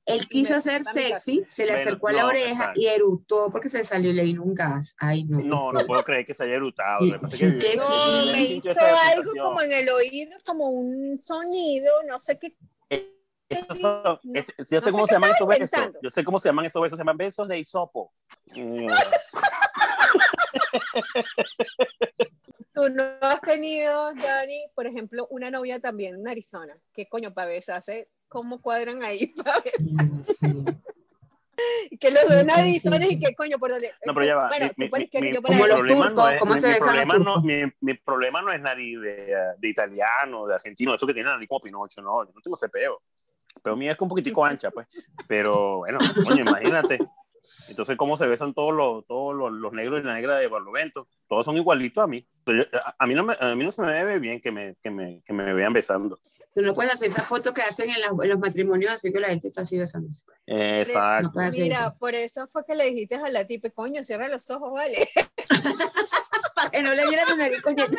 Él 0.05 0.27
quiso 0.27 0.59
ser 0.59 0.83
sexy, 0.83 1.43
se 1.47 1.63
le 1.63 1.73
Bueno, 1.73 1.81
acercó 1.81 2.07
a 2.07 2.11
la 2.11 2.25
oreja 2.25 2.49
exacto. 2.51 2.79
y 2.79 2.87
erutó 2.87 3.51
porque 3.51 3.69
se 3.69 3.77
le 3.79 3.83
salió 3.83 4.09
y 4.09 4.13
le 4.13 4.23
vino 4.23 4.43
un 4.43 4.55
gas. 4.55 4.95
Ay, 4.97 5.25
no. 5.25 5.39
no, 5.39 5.73
no 5.73 5.85
puedo 5.85 6.03
creer 6.03 6.25
que 6.25 6.33
se 6.33 6.43
haya 6.43 6.55
erutado. 6.55 7.01
Sí, 7.29 7.37
sí, 7.37 7.59
que 7.59 7.77
sí. 7.77 8.31
me 8.31 8.41
hizo 8.41 8.79
algo 8.81 9.31
como 9.37 9.61
en 9.61 9.71
el 9.71 9.89
oído, 9.89 10.31
como 10.45 10.69
un 10.69 11.21
sonido, 11.21 11.93
no 12.07 12.19
sé 12.19 12.39
qué. 12.39 12.55
Es- 12.89 13.03
yo 14.69 14.79
sé 14.79 14.87
no 14.87 14.91
cómo 14.93 15.05
sé 15.05 15.09
se 15.09 15.13
llaman 15.15 15.31
esos 15.31 15.47
besos. 15.47 15.91
Yo 16.01 16.09
sé 16.09 16.23
cómo 16.23 16.39
se 16.39 16.49
llaman 16.49 16.65
esos 16.65 16.81
besos. 16.81 16.97
Se 16.97 17.01
llaman 17.01 17.17
besos 17.17 17.47
de 17.47 17.59
hisopo. 17.59 18.11
Tú 22.73 22.89
no 22.89 23.03
has 23.21 23.41
tenido, 23.41 24.13
Dani, 24.13 24.65
por 24.75 24.87
ejemplo, 24.87 25.27
una 25.29 25.51
novia 25.51 25.79
también 25.79 26.15
en 26.15 26.27
Arizona. 26.27 26.77
¿Qué 26.93 27.07
coño 27.07 27.33
para 27.33 27.47
besarse? 27.49 28.09
¿Cómo 28.29 28.61
cuadran 28.61 29.03
ahí 29.03 29.27
para 29.43 29.59
besar? 29.61 30.75
Que 31.99 32.09
los 32.09 32.23
dos 32.23 32.31
en 32.33 32.49
Arizona 32.49 33.05
y 33.07 33.19
qué 33.19 33.35
coño 33.35 33.59
por 33.59 33.71
donde. 33.71 33.91
No, 34.05 34.13
pero 34.13 34.25
ya 34.25 34.35
va. 34.35 34.47
Bueno, 34.47 34.71
mi- 34.77 34.89
tú 34.89 34.97
yo 35.51 35.67
los 35.67 35.79
turcos, 35.79 36.13
no 36.15 36.29
es- 36.29 36.39
¿cómo 36.39 36.55
se 36.55 36.67
mi 36.67 36.73
besan 36.73 36.95
los 36.95 37.05
problema 37.07 37.13
no- 37.25 37.33
turcos? 37.35 37.43
mi- 37.43 37.71
Mi 37.81 37.93
problema 37.95 38.41
no 38.41 38.51
es 38.53 38.61
nariz 38.61 38.99
de, 39.01 39.35
de 39.57 39.67
italiano, 39.67 40.47
de 40.47 40.53
argentino, 40.55 40.95
eso 40.95 41.05
que 41.05 41.13
tienen 41.13 41.33
nariz 41.33 41.47
como 41.49 41.59
Pinocho, 41.59 42.01
no, 42.01 42.25
yo 42.25 42.31
no 42.33 42.41
tengo 42.41 42.55
ese 42.55 42.69
peo. 42.69 43.01
El 43.55 43.61
peo 43.61 43.75
mío 43.75 43.91
es 43.91 43.97
que 43.97 44.03
un 44.03 44.09
poquitico 44.09 44.43
ancha, 44.45 44.71
pues. 44.71 44.87
Pero 45.27 45.79
bueno, 45.79 45.99
coño, 46.23 46.41
imagínate. 46.41 46.97
Entonces, 47.71 47.97
¿cómo 47.97 48.15
se 48.17 48.27
besan 48.27 48.53
todos 48.53 48.73
los, 48.73 49.05
todos 49.07 49.35
los, 49.35 49.51
los 49.51 49.73
negros 49.73 50.01
y 50.01 50.05
la 50.05 50.13
negra 50.13 50.37
de 50.37 50.47
Barlovento? 50.47 51.07
Todos 51.27 51.45
son 51.45 51.57
igualitos 51.57 52.03
a 52.03 52.07
mí. 52.07 52.27
Entonces, 52.39 52.67
yo- 52.71 52.79
a, 52.79 52.95
a 52.99 53.07
mí 53.07 53.15
no 53.15 53.23
me, 53.23 53.35
a 53.39 53.55
mí 53.55 53.63
no 53.63 53.71
se 53.71 53.81
me 53.81 54.03
ve 54.03 54.19
bien 54.19 54.39
que 54.39 54.51
me, 54.51 54.75
que 54.83 54.91
me, 54.91 55.21
que 55.25 55.33
me 55.33 55.53
vean 55.53 55.73
besando. 55.73 56.19
Tú 56.53 56.61
no 56.61 56.73
puedes 56.73 56.93
hacer 56.93 57.07
esa 57.07 57.21
foto 57.21 57.53
que 57.53 57.61
hacen 57.61 57.89
en, 57.89 58.01
las- 58.01 58.11
en 58.11 58.29
los 58.29 58.37
matrimonios, 58.39 58.91
así 58.91 59.11
que 59.11 59.19
la 59.19 59.29
gente 59.29 59.47
está 59.47 59.61
así 59.61 59.77
besándose. 59.77 60.23
Eh, 60.45 60.81
Exacto. 60.85 61.27
No 61.27 61.33
puedes 61.33 61.49
hacer 61.49 61.63
Mira, 61.63 61.79
eso. 61.79 61.95
por 61.97 62.13
eso 62.13 62.47
fue 62.51 62.65
que 62.65 62.75
le 62.75 62.85
dijiste 62.85 63.15
a 63.15 63.29
la 63.29 63.45
tipa, 63.47 63.69
coño, 63.69 64.03
cierra 64.03 64.27
los 64.27 64.49
ojos, 64.51 64.71
vale. 64.73 65.07
Para 66.55 66.69
que 66.69 66.83
no 66.83 66.93
le 66.93 67.07
viera 67.07 67.25
la 67.25 67.35
nariz, 67.35 67.61
coñeta. 67.61 67.97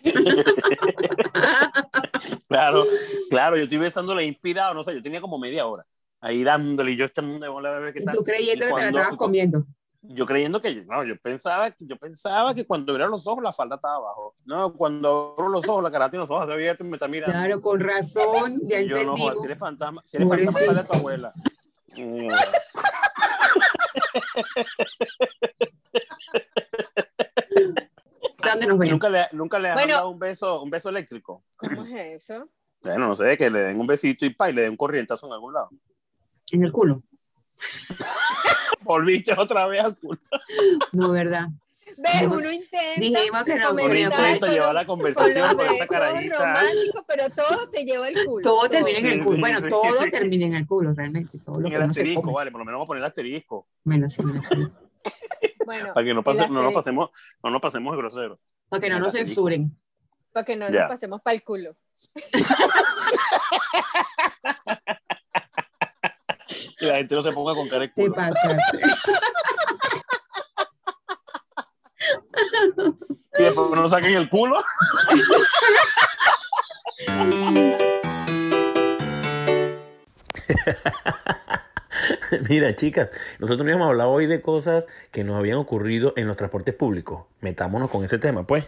Claro, 2.48 2.84
claro, 3.30 3.56
yo 3.56 3.64
estoy 3.64 3.78
besándole 3.78 4.24
inspirado, 4.24 4.74
no 4.74 4.82
sé, 4.82 4.94
yo 4.94 5.02
tenía 5.02 5.20
como 5.20 5.38
media 5.38 5.66
hora 5.66 5.84
ahí 6.22 6.42
dándole 6.44 6.92
y 6.92 6.96
yo 6.96 7.04
de 7.06 7.46
a 7.76 7.78
ver 7.78 7.92
qué 7.92 8.00
Y 8.00 8.04
tal. 8.04 8.14
tú 8.14 8.24
creyendo 8.24 8.64
que 8.64 8.64
te 8.64 8.64
la 8.64 8.70
cuando- 8.70 8.98
estabas 8.98 9.18
comiendo. 9.18 9.66
Yo 10.04 10.26
creyendo 10.26 10.60
que, 10.60 10.84
no, 10.84 11.04
yo 11.04 11.16
pensaba, 11.20 11.72
yo 11.78 11.96
pensaba 11.96 12.54
que 12.56 12.66
cuando 12.66 12.90
abría 12.92 13.06
los 13.06 13.24
ojos 13.28 13.40
la 13.44 13.52
falda 13.52 13.76
estaba 13.76 13.96
abajo. 13.96 14.34
No, 14.44 14.72
cuando 14.72 15.36
abro 15.38 15.48
los 15.48 15.68
ojos, 15.68 15.80
la 15.80 15.92
cara 15.92 16.10
tiene 16.10 16.22
los 16.24 16.30
ojos 16.30 16.50
abiertos 16.50 16.84
y 16.84 16.90
me 16.90 16.96
está 16.96 17.06
mirando. 17.06 17.32
Claro, 17.32 17.60
con 17.60 17.78
razón, 17.78 18.60
ya 18.64 18.80
Y 18.80 18.88
yo 18.88 19.04
no, 19.04 19.16
joder, 19.16 19.36
si 19.36 19.44
eres 19.44 19.58
fantasma, 19.60 20.02
si 20.04 20.16
eres 20.16 20.28
fantasma, 20.28 20.60
sale 20.60 20.80
a 20.80 20.84
tu 20.84 20.94
abuela. 20.98 21.32
Mm. 21.96 22.28
¿Dónde 28.44 28.66
nos 28.66 28.78
ven? 28.78 28.90
Nunca 28.90 29.08
le, 29.08 29.26
nunca 29.32 29.58
le 29.58 29.68
han 29.68 29.74
Bueno. 29.76 29.94
dado 29.94 30.08
un 30.10 30.18
beso, 30.18 30.62
un 30.62 30.70
beso 30.70 30.88
eléctrico. 30.88 31.44
¿Cómo 31.56 31.84
es 31.84 32.28
eso? 32.28 32.48
Bueno, 32.82 33.08
no 33.08 33.14
sé, 33.14 33.36
que 33.36 33.48
le 33.50 33.60
den 33.60 33.78
un 33.78 33.86
besito 33.86 34.26
y 34.26 34.30
pa, 34.30 34.50
y 34.50 34.52
le 34.52 34.62
den 34.62 34.70
un 34.72 34.76
corrientazo 34.76 35.26
en 35.28 35.32
algún 35.34 35.52
lado. 35.54 35.70
En 36.50 36.64
el 36.64 36.72
culo. 36.72 37.02
Volviste 38.82 39.32
otra 39.38 39.66
vez 39.66 39.84
al 39.84 39.96
culo. 39.96 40.18
No, 40.92 41.10
¿verdad? 41.12 41.48
¿Ves? 41.96 42.12
Dijimos- 42.14 42.38
Uno 42.38 42.50
intenta. 42.50 43.00
dijimos 43.00 43.44
que 43.44 43.54
no, 43.54 43.72
pues, 43.76 43.92
esto, 43.92 44.46
con 44.46 44.50
llevar 44.50 44.74
la 44.74 44.86
con 44.86 44.96
conversación 44.98 45.56
por 45.56 45.66
esta 45.66 45.86
carajita. 45.86 46.38
románticos, 46.38 47.04
pero 47.06 47.30
todo 47.30 47.68
te 47.70 47.84
lleva 47.84 48.06
al 48.06 48.14
culo. 48.24 48.42
Todo 48.42 48.68
termina 48.68 48.98
en 48.98 49.06
el 49.06 49.22
culo. 49.24 49.38
Bueno, 49.38 49.68
todo 49.68 49.98
termina 50.10 50.46
en 50.46 50.54
el 50.54 50.66
culo, 50.66 50.94
realmente. 50.94 51.38
Todo 51.44 51.60
lo 51.60 51.66
En 51.66 51.70
que 51.72 51.76
el 51.76 51.84
uno 51.84 51.94
se 51.94 52.00
asterisco, 52.00 52.32
vale, 52.32 52.50
por 52.50 52.58
lo 52.60 52.64
menos 52.64 52.78
vamos 52.78 52.86
a 52.86 52.88
poner 52.88 53.02
el 53.02 53.06
asterisco. 53.06 53.68
Bueno, 53.84 54.08
sí, 54.10 54.22
en 54.22 54.28
el 54.30 54.38
asterisco. 54.38 54.78
Bueno, 55.64 55.92
Para 55.94 56.06
que 56.06 56.14
no, 56.14 56.22
pase, 56.24 56.48
no 56.48 56.62
nos 56.62 56.74
pasemos, 56.74 57.10
no 57.42 57.50
nos 57.50 57.60
pasemos 57.60 57.96
groseros. 57.96 58.40
Para 58.68 58.80
que 58.80 58.90
no 58.90 58.98
nos 58.98 59.12
censuren. 59.12 59.76
para 60.32 60.44
que 60.46 60.56
no 60.56 60.68
nos 60.70 60.88
pasemos 60.88 61.20
para 61.20 61.34
el 61.34 61.42
culo. 61.44 61.76
Y 66.82 66.86
la 66.86 66.96
gente 66.96 67.14
no 67.14 67.22
se 67.22 67.30
ponga 67.30 67.54
con 67.54 67.68
cara 67.68 67.82
de 67.82 67.88
Te 67.88 67.94
culo. 68.02 68.14
pasa. 68.14 68.40
Y 73.38 73.44
después 73.44 73.70
no 73.70 73.88
saquen 73.88 74.18
el 74.18 74.28
culo. 74.28 74.58
Mira, 82.48 82.74
chicas, 82.74 83.12
nosotros 83.38 83.66
nos 83.66 83.74
hemos 83.76 83.88
hablado 83.88 84.10
hoy 84.10 84.26
de 84.26 84.40
cosas 84.40 84.86
que 85.10 85.24
nos 85.24 85.36
habían 85.36 85.56
ocurrido 85.56 86.14
en 86.16 86.26
los 86.26 86.36
transportes 86.36 86.74
públicos. 86.74 87.24
Metámonos 87.40 87.90
con 87.90 88.04
ese 88.04 88.18
tema, 88.18 88.46
pues. 88.46 88.64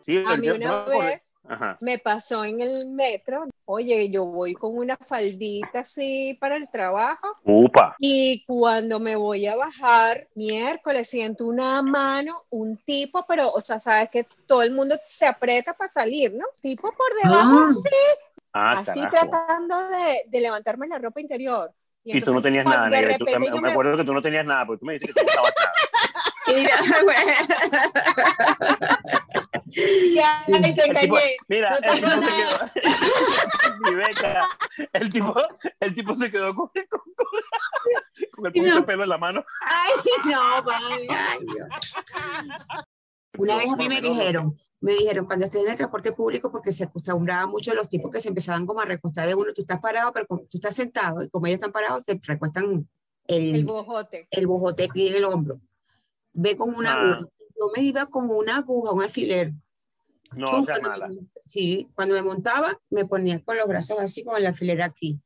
Sí, 0.00 0.22
A 0.26 0.36
mí 0.36 0.50
una 0.50 0.84
vez 0.84 1.22
Ajá. 1.48 1.76
me 1.80 1.98
pasó 1.98 2.44
en 2.44 2.60
el 2.60 2.86
metro. 2.86 3.46
Oye, 3.64 4.08
yo 4.10 4.24
voy 4.24 4.54
con 4.54 4.76
una 4.76 4.96
faldita 4.96 5.80
así 5.80 6.36
para 6.40 6.56
el 6.56 6.68
trabajo 6.70 7.36
Upa. 7.42 7.94
y 7.98 8.44
cuando 8.46 9.00
me 9.00 9.16
voy 9.16 9.46
a 9.46 9.56
bajar, 9.56 10.28
miércoles, 10.34 11.08
siento 11.08 11.46
una 11.46 11.82
mano, 11.82 12.44
un 12.50 12.76
tipo, 12.78 13.24
pero, 13.26 13.50
o 13.50 13.60
sea, 13.60 13.80
sabes 13.80 14.08
que 14.10 14.24
todo 14.46 14.62
el 14.62 14.70
mundo 14.72 14.96
se 15.04 15.26
aprieta 15.26 15.74
para 15.74 15.90
salir, 15.92 16.32
¿no? 16.34 16.46
Tipo 16.62 16.92
por 16.92 17.14
debajo, 17.22 17.82
Ah, 18.52 18.52
Ah, 18.52 18.72
así 18.78 19.00
carajo. 19.00 19.10
tratando 19.28 19.88
de, 19.88 20.22
de 20.28 20.40
levantarme 20.40 20.86
la 20.88 20.98
ropa 20.98 21.20
interior. 21.20 21.72
Y 22.04 22.20
tú 22.22 22.32
no 22.32 22.40
tenías 22.40 22.64
nada, 22.64 22.84
de 22.84 22.90
negra. 22.90 23.18
tú- 23.18 23.24
repente 23.26 23.40
me, 23.40 23.46
yo 23.48 23.56
me 23.56 23.62
me- 23.62 23.70
acuerdo 23.72 23.96
que 23.96 24.04
tú 24.04 24.14
no 24.14 24.22
tenías 24.22 24.46
nada, 24.46 24.64
porque 24.64 24.78
tú 24.80 24.86
me 24.86 24.92
dijiste 24.94 25.12
que 25.12 25.20
tú 25.20 25.26
no 25.26 25.30
estabas 25.30 25.54
nada. 25.58 27.26
Ya, 30.14 30.38
Sí. 30.46 30.52
te 30.52 30.68
El 30.68 30.74
tipo, 30.74 30.82
engañé. 31.18 31.36
mira, 31.48 31.70
No 31.70 31.92
el 31.92 32.00
tipo 32.00 32.10
se 32.22 32.32
quedó. 32.32 32.90
Mi 33.90 33.94
beca. 33.94 34.48
El 34.92 35.10
tipo, 35.10 35.34
el 35.80 35.94
tipo 35.94 36.14
se 36.14 36.30
quedó 36.30 36.54
con, 36.54 36.68
con, 36.68 37.00
con- 37.14 37.26
con 38.32 38.46
el 38.46 38.52
poquito 38.52 38.66
No. 38.68 38.76
de 38.76 38.82
pelo 38.82 39.02
en 39.02 39.08
la 39.10 39.18
mano. 39.18 39.44
Ay, 39.60 39.92
no, 40.24 40.62
vale. 40.62 41.06
Ay. 41.10 41.38
Una 43.38 43.56
vez 43.56 43.72
a 43.72 43.76
mí 43.76 43.88
me 43.88 44.00
dijeron, 44.00 44.58
me 44.80 44.92
dijeron, 44.94 45.26
cuando 45.26 45.44
estés 45.44 45.62
en 45.62 45.70
el 45.70 45.76
transporte 45.76 46.12
público, 46.12 46.50
porque 46.50 46.72
se 46.72 46.84
acostumbraba 46.84 47.46
mucho 47.46 47.74
los 47.74 47.88
tipos 47.88 48.10
que 48.10 48.20
se 48.20 48.28
empezaban 48.28 48.66
como 48.66 48.80
a 48.80 48.84
recostar 48.86 49.26
de 49.26 49.34
uno, 49.34 49.52
tú 49.52 49.60
estás 49.62 49.80
parado, 49.80 50.12
pero 50.12 50.26
tú 50.26 50.48
estás 50.54 50.74
sentado, 50.74 51.22
y 51.22 51.28
como 51.28 51.46
ellos 51.46 51.56
están 51.58 51.72
parados, 51.72 52.04
te 52.04 52.18
recuestan 52.22 52.88
El 53.26 53.54
el, 53.56 53.64
bojote. 53.64 54.26
el 54.30 54.46
bojote 54.46 54.84
aquí 54.84 55.08
en 55.08 55.16
el 55.16 55.24
hombro. 55.24 55.60
Ve 56.32 56.56
con 56.56 56.74
una 56.74 56.92
Ah. 56.94 56.94
aguja. 57.14 57.28
Yo 57.58 57.70
me 57.74 57.82
iba 57.82 58.06
como 58.06 58.34
una 58.34 58.58
aguja, 58.58 58.92
un 58.92 59.02
alfiler. 59.02 59.52
No, 60.36 60.46
Chum, 60.46 60.62
o 60.62 60.64
sea, 60.64 60.78
mala. 60.80 61.08
me- 61.08 61.16
sí, 61.46 61.88
cuando 61.94 62.14
me 62.14 62.22
montaba, 62.22 62.78
me 62.90 63.04
ponía 63.06 63.42
con 63.42 63.56
los 63.56 63.66
brazos 63.66 63.98
así, 63.98 64.22
con 64.22 64.36
el 64.36 64.46
alfiler 64.46 64.82
aquí. 64.82 65.18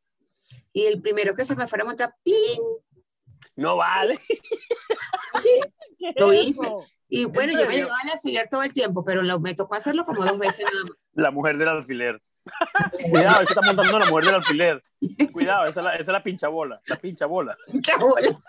Y 0.72 0.86
el 0.86 1.02
primero 1.02 1.34
que 1.34 1.44
se 1.44 1.56
me 1.56 1.66
fuera 1.66 1.82
a 1.82 1.86
montar, 1.88 2.14
¡ping! 2.22 2.60
No 3.56 3.76
vale. 3.76 4.18
Sí, 5.42 5.60
¿Qué 5.98 6.12
Lo 6.16 6.32
es 6.32 6.46
hice. 6.48 6.62
eso? 6.62 6.86
y 7.08 7.24
bueno, 7.24 7.52
yo 7.52 7.66
me 7.66 7.74
llevaba 7.74 7.98
el 8.04 8.10
alfiler 8.10 8.48
todo 8.48 8.62
el 8.62 8.72
tiempo, 8.72 9.04
pero 9.04 9.22
lo, 9.22 9.40
me 9.40 9.54
tocó 9.54 9.74
hacerlo 9.74 10.04
como 10.04 10.24
dos 10.24 10.38
veces 10.38 10.64
nada 10.64 10.84
más. 10.84 10.92
La 11.12 11.30
mujer 11.32 11.58
del 11.58 11.68
alfiler. 11.68 12.20
Cuidado, 13.10 13.38
se 13.38 13.52
está 13.52 13.60
montando 13.62 13.98
la 13.98 14.06
mujer 14.06 14.24
del 14.26 14.34
alfiler. 14.36 14.82
Cuidado, 15.32 15.64
esa 15.64 15.80
es 15.80 15.84
la, 15.84 15.92
esa 15.94 16.02
es 16.02 16.08
la 16.08 16.22
pincha 16.22 16.46
bola. 16.48 16.80
La 16.86 16.96
pincha 16.96 17.26
bola. 17.26 17.56
Chabola. 17.82 18.40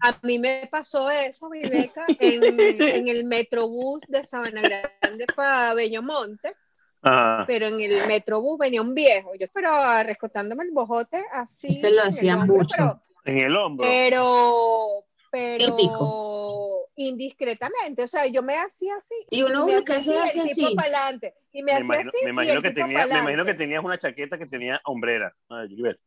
A 0.00 0.18
mí 0.22 0.38
me 0.38 0.68
pasó 0.70 1.10
eso, 1.10 1.48
Viveca, 1.50 2.04
en, 2.20 2.42
en 2.80 3.08
el 3.08 3.24
metrobús 3.24 4.00
de 4.08 4.24
Sabana 4.24 4.62
Grande 4.62 5.26
para 5.34 5.74
Bellomonte, 5.74 6.54
Ajá. 7.02 7.44
pero 7.46 7.66
en 7.66 7.80
el 7.80 8.06
metrobús 8.06 8.58
venía 8.58 8.82
un 8.82 8.94
viejo. 8.94 9.32
Yo 9.34 9.44
esperaba 9.44 10.02
rescotándome 10.02 10.64
el 10.64 10.70
bojote 10.72 11.24
así. 11.32 11.78
Ese 11.78 11.90
lo 11.90 12.02
hacían 12.02 12.40
hombro, 12.40 12.56
mucho. 12.56 12.76
Pero, 12.76 13.00
En 13.24 13.38
el 13.38 13.56
hombro. 13.56 13.86
pero, 13.86 15.04
pero 15.30 15.76
Típico. 15.76 16.90
indiscretamente. 16.96 18.02
O 18.02 18.08
sea, 18.08 18.26
yo 18.26 18.42
me 18.42 18.56
hacía 18.56 18.94
así. 18.96 19.14
Y 19.30 19.42
uno 19.42 19.66
me 19.66 19.74
lo 19.76 19.84
que 19.84 19.92
hace 19.94 20.16
hacía 20.18 20.42
el 20.42 20.48
tipo 20.54 20.66
así. 20.66 20.74
para 20.76 20.88
adelante. 20.88 21.34
Y 21.52 21.62
me, 21.62 21.72
Me 21.72 21.72
hacía 21.72 21.84
imagino, 21.84 22.10
así. 22.10 22.18
me 22.24 22.28
y 22.28 22.32
imagino 22.32 22.62
que 22.62 22.70
tenía, 22.70 22.98
me 22.98 23.04
imagino 23.04 23.26
que 23.26 23.30
pa'lante, 23.34 23.54
tenías 23.54 23.84
una 23.84 23.98
chaqueta 23.98 24.38
que 24.38 24.46
tenía 24.46 24.80
hombrera. 24.84 25.34
Ay, 25.48 25.68
Gilbert. 25.68 26.00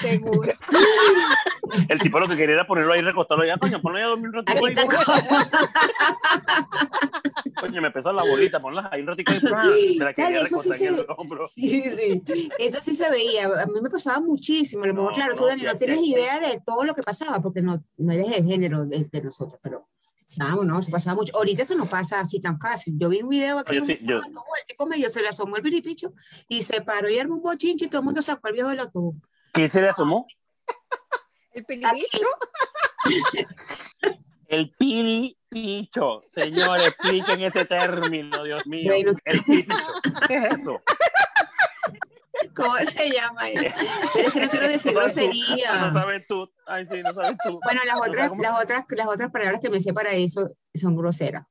Seguro. 0.00 0.52
El 1.88 1.98
tipo 2.00 2.18
lo 2.18 2.26
que 2.28 2.36
quería 2.36 2.54
era 2.56 2.66
ponerlo 2.66 2.92
ahí, 2.92 3.00
recostarlo 3.00 3.44
ya, 3.44 3.56
coño, 3.56 3.80
ponlo 3.80 3.98
ahí 3.98 4.04
a 4.04 4.08
dormir 4.08 4.28
un 4.28 4.34
ratito. 4.34 4.52
Aquí 4.52 4.66
ahí, 4.66 4.72
está 4.72 4.86
coño. 7.60 7.80
Me 7.82 7.90
pesa 7.90 8.12
la 8.12 8.22
bolita, 8.24 8.60
ponlas 8.60 8.86
ahí 8.90 9.00
un 9.02 9.06
ratito. 9.08 9.32
ahí, 9.56 9.98
la 9.98 10.12
quería 10.14 10.42
eso 10.42 10.58
sí 10.58 10.68
en 10.70 10.74
se- 10.74 10.86
el 10.86 11.06
hombro. 11.16 11.48
Sí, 11.48 11.84
sí. 11.90 12.22
Eso 12.58 12.80
sí 12.80 12.94
se 12.94 13.08
veía. 13.10 13.46
A 13.62 13.66
mí 13.66 13.80
me 13.80 13.90
pasaba 13.90 14.20
muchísimo. 14.20 14.84
A 14.84 14.86
lo 14.88 14.94
mejor, 14.94 15.10
No, 15.10 15.16
claro, 15.16 15.34
tú, 15.34 15.42
no, 15.42 15.48
Dani, 15.48 15.60
sí, 15.60 15.66
no 15.66 15.76
tienes 15.76 16.00
sí. 16.00 16.10
idea 16.12 16.40
de 16.40 16.60
todo 16.64 16.84
lo 16.84 16.94
que 16.94 17.02
pasaba, 17.02 17.40
porque 17.40 17.62
no, 17.62 17.82
no 17.98 18.12
eres 18.12 18.36
el 18.36 18.44
género 18.46 18.84
de, 18.86 19.04
de 19.10 19.22
nosotros, 19.22 19.58
pero 19.62 19.88
chamo, 20.28 20.62
no, 20.64 20.80
se 20.82 20.90
pasaba 20.90 21.16
mucho. 21.16 21.36
Ahorita 21.36 21.62
eso 21.62 21.74
no 21.74 21.86
pasa 21.86 22.20
así 22.20 22.40
tan 22.40 22.58
fácil. 22.60 22.94
Yo 22.98 23.08
vi 23.08 23.20
un 23.22 23.28
video 23.28 23.58
aquí, 23.58 23.72
Oye, 23.72 23.80
un- 23.80 23.86
sí, 23.86 23.98
yo- 24.02 24.18
el 24.18 24.66
tipo 24.66 24.86
medio 24.86 25.10
se 25.10 25.22
le 25.22 25.28
asomó 25.28 25.56
el 25.56 25.62
piripicho 25.62 26.14
y 26.48 26.62
se 26.62 26.80
paró 26.82 27.08
y 27.10 27.18
armó 27.18 27.34
un 27.36 27.42
bochinche 27.42 27.86
y 27.86 27.88
todo 27.88 28.00
el 28.00 28.04
mundo 28.06 28.22
sacó 28.22 28.46
al 28.48 28.52
viejo 28.54 28.68
del 28.70 28.80
autobús. 28.80 29.16
¿Qué 29.52 29.68
se 29.68 29.80
le 29.82 29.88
asomó? 29.88 30.26
El 31.52 31.64
pilibicho. 31.64 32.26
El 34.48 34.70
piripicho. 34.70 36.22
Señor, 36.26 36.80
expliquen 36.80 37.42
ese 37.42 37.64
término, 37.64 38.42
Dios 38.44 38.66
mío. 38.66 38.92
Bueno. 38.92 39.12
El 39.24 39.42
piripicho. 39.42 39.76
¿Qué 40.26 40.34
es 40.36 40.44
eso? 40.58 40.82
¿Cómo 42.54 42.76
se 42.78 43.10
llama? 43.10 43.42
Pero 43.54 44.26
es 44.28 44.32
que 44.32 44.40
no 44.40 44.48
quiero 44.48 44.68
decir 44.68 44.92
No 44.94 45.08
sabes 45.08 45.14
tú. 45.14 45.20
grosería. 45.20 45.74
No 45.86 45.92
sabes 45.92 46.26
tú. 46.26 46.50
Ay, 46.66 46.86
sí, 46.86 47.02
no 47.02 47.12
sabes 47.14 47.36
tú. 47.44 47.60
Bueno, 47.64 47.80
las 47.84 48.00
otras, 48.00 48.30
las 48.38 48.62
otras, 48.62 48.84
las 48.90 49.06
otras 49.08 49.30
palabras 49.30 49.60
que 49.60 49.70
me 49.70 49.80
sé 49.80 49.92
para 49.92 50.12
eso 50.12 50.48
son 50.74 50.96
groseras. 50.96 51.46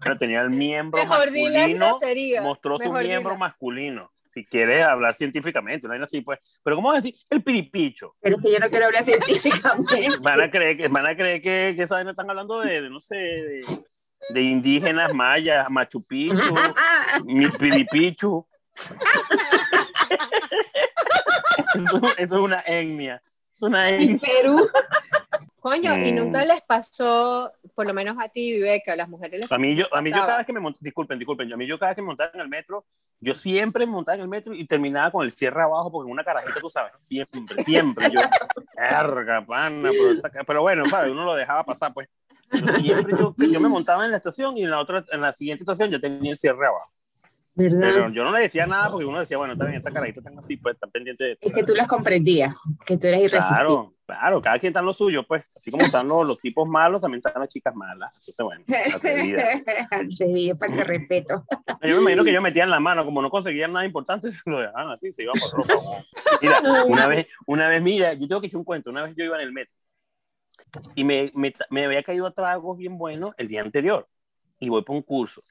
Pero 0.00 0.16
tenía 0.18 0.40
el 0.42 0.50
miembro 0.50 1.02
Mejor 1.02 1.30
dile 1.30 1.58
masculino. 1.58 1.86
grosería. 1.98 2.42
Mostró 2.42 2.78
su 2.78 2.92
miembro 2.92 3.30
dile. 3.32 3.38
masculino. 3.38 4.12
Si 4.36 4.44
quieres 4.44 4.84
hablar 4.84 5.14
científicamente, 5.14 5.88
no 5.88 5.94
hay 5.94 6.02
así, 6.02 6.20
pues. 6.20 6.38
Pero 6.62 6.76
¿cómo 6.76 6.88
vas 6.88 6.96
a 6.96 7.06
decir? 7.06 7.14
El 7.30 7.42
piripicho. 7.42 8.16
Pero 8.20 8.36
es 8.36 8.42
que 8.42 8.52
yo 8.52 8.58
no 8.58 8.68
quiero 8.68 8.84
hablar 8.84 9.02
científicamente. 9.02 10.08
Van 10.22 10.42
a 10.42 10.50
creer 10.50 10.76
que, 10.76 10.88
van 10.88 11.06
a 11.06 11.16
creer 11.16 11.40
que, 11.40 11.72
que 11.74 11.82
esa 11.82 11.94
vaina 11.94 12.10
están 12.10 12.28
hablando 12.28 12.60
de, 12.60 12.82
de, 12.82 12.90
no 12.90 13.00
sé, 13.00 13.14
de, 13.14 13.64
de 14.28 14.42
indígenas 14.42 15.14
mayas, 15.14 15.70
Machu 15.70 16.02
Picchu, 16.02 16.54
mi 17.24 17.48
piripichu. 17.48 18.46
Eso, 21.74 21.96
eso 21.96 22.14
es 22.16 22.32
una 22.32 22.62
etnia. 22.66 23.22
Es 23.50 23.62
una 23.62 23.90
En 23.90 24.02
etnia. 24.02 24.20
Perú. 24.20 24.68
Coño, 25.66 25.96
y 25.96 26.12
Mm. 26.12 26.14
nunca 26.14 26.44
les 26.44 26.60
pasó, 26.62 27.52
por 27.74 27.88
lo 27.88 27.92
menos 27.92 28.16
a 28.20 28.28
ti, 28.28 28.52
Viveca, 28.52 28.92
a 28.92 28.96
las 28.96 29.08
mujeres 29.08 29.40
les 29.40 29.50
A 29.50 29.58
mí, 29.58 29.74
yo, 29.74 29.92
a 29.92 30.00
mí 30.00 30.10
yo 30.10 30.20
cada 30.24 30.36
vez 30.36 30.46
que 30.46 30.52
me 30.52 30.60
montaba, 30.60 30.80
disculpen, 30.80 31.18
disculpen, 31.18 31.48
yo, 31.48 31.56
a 31.56 31.58
mí 31.58 31.66
yo 31.66 31.76
cada 31.76 31.90
vez 31.90 31.96
que 31.96 32.02
me 32.02 32.06
montaba 32.06 32.30
en 32.34 32.40
el 32.40 32.48
metro, 32.48 32.84
yo 33.18 33.34
siempre 33.34 33.84
me 33.84 33.90
montaba 33.90 34.14
en 34.14 34.20
el 34.20 34.28
metro 34.28 34.54
y 34.54 34.64
terminaba 34.64 35.10
con 35.10 35.24
el 35.24 35.32
cierre 35.32 35.60
abajo 35.60 35.90
porque 35.90 36.06
en 36.06 36.12
una 36.12 36.22
carajita, 36.22 36.60
tú 36.60 36.68
sabes, 36.68 36.92
siempre, 37.00 37.64
siempre, 37.64 38.12
yo, 38.12 38.20
verga, 38.76 39.44
pana, 39.44 39.90
pero, 39.90 40.44
pero 40.46 40.62
bueno, 40.62 40.84
¿sabes? 40.88 41.10
uno 41.10 41.24
lo 41.24 41.34
dejaba 41.34 41.64
pasar, 41.64 41.92
pues. 41.92 42.08
Pero 42.48 42.68
siempre 42.78 43.18
yo, 43.18 43.34
yo 43.36 43.58
me 43.58 43.68
montaba 43.68 44.04
en 44.04 44.12
la 44.12 44.18
estación 44.18 44.56
y 44.56 44.62
en 44.62 44.70
la 44.70 44.78
otra, 44.78 45.04
en 45.10 45.20
la 45.20 45.32
siguiente 45.32 45.64
estación 45.64 45.90
ya 45.90 45.98
tenía 45.98 46.30
el 46.30 46.38
cierre 46.38 46.64
abajo. 46.64 46.92
¿Verdad? 47.56 47.80
Pero 47.80 48.10
yo 48.10 48.22
no 48.22 48.32
le 48.32 48.42
decía 48.42 48.66
nada 48.66 48.88
porque 48.88 49.06
uno 49.06 49.18
decía, 49.18 49.38
bueno, 49.38 49.56
bien, 49.56 49.74
esta 49.74 49.90
carajita 49.90 50.20
están 50.20 50.38
así, 50.38 50.56
pues 50.58 50.74
están 50.74 50.90
pendientes 50.90 51.26
de 51.26 51.32
esto. 51.32 51.46
Es 51.46 51.54
que 51.54 51.64
tú 51.64 51.74
las 51.74 51.88
comprendías, 51.88 52.54
que 52.84 52.98
tú 52.98 53.06
eres 53.06 53.22
irresistible. 53.22 53.64
Claro, 53.64 53.94
claro, 54.04 54.42
cada 54.42 54.58
quien 54.58 54.70
está 54.70 54.80
en 54.80 54.86
lo 54.86 54.92
suyo, 54.92 55.26
pues. 55.26 55.44
Así 55.56 55.70
como 55.70 55.84
están 55.84 56.06
los, 56.06 56.26
los 56.26 56.38
tipos 56.38 56.68
malos, 56.68 57.00
también 57.00 57.22
están 57.24 57.40
las 57.40 57.48
chicas 57.48 57.74
malas. 57.74 58.12
Entonces, 58.12 58.36
bueno, 58.44 58.64
atrevidas. 58.94 59.62
Atrevidas, 59.90 60.58
falta 60.58 60.84
respeto. 60.84 61.44
Yo 61.82 61.96
me 61.96 62.02
imagino 62.02 62.24
que 62.24 62.30
ellos 62.30 62.42
metían 62.42 62.68
la 62.68 62.78
mano, 62.78 63.04
como 63.06 63.22
no 63.22 63.30
conseguían 63.30 63.72
nada 63.72 63.86
importante, 63.86 64.30
se 64.30 64.40
lo 64.44 64.60
dejaban 64.60 64.90
así, 64.90 65.10
se 65.10 65.22
iban 65.22 65.36
por 65.40 65.66
ropa. 65.66 66.04
Mira, 66.42 66.60
una 66.88 67.06
vez, 67.08 67.26
una 67.46 67.68
vez, 67.68 67.82
mira, 67.82 68.12
yo 68.12 68.28
tengo 68.28 68.40
que 68.40 68.48
echar 68.48 68.58
un 68.58 68.64
cuento. 68.64 68.90
Una 68.90 69.02
vez 69.02 69.14
yo 69.16 69.24
iba 69.24 69.36
en 69.36 69.42
el 69.42 69.52
metro 69.52 69.74
y 70.94 71.04
me, 71.04 71.30
me, 71.34 71.52
me 71.70 71.84
había 71.86 72.02
caído 72.02 72.26
a 72.26 72.32
tragos 72.32 72.76
bien 72.76 72.98
buenos 72.98 73.34
el 73.38 73.48
día 73.48 73.62
anterior 73.62 74.06
y 74.58 74.68
voy 74.68 74.82
por 74.82 74.96
un 74.96 75.02
curso. 75.02 75.42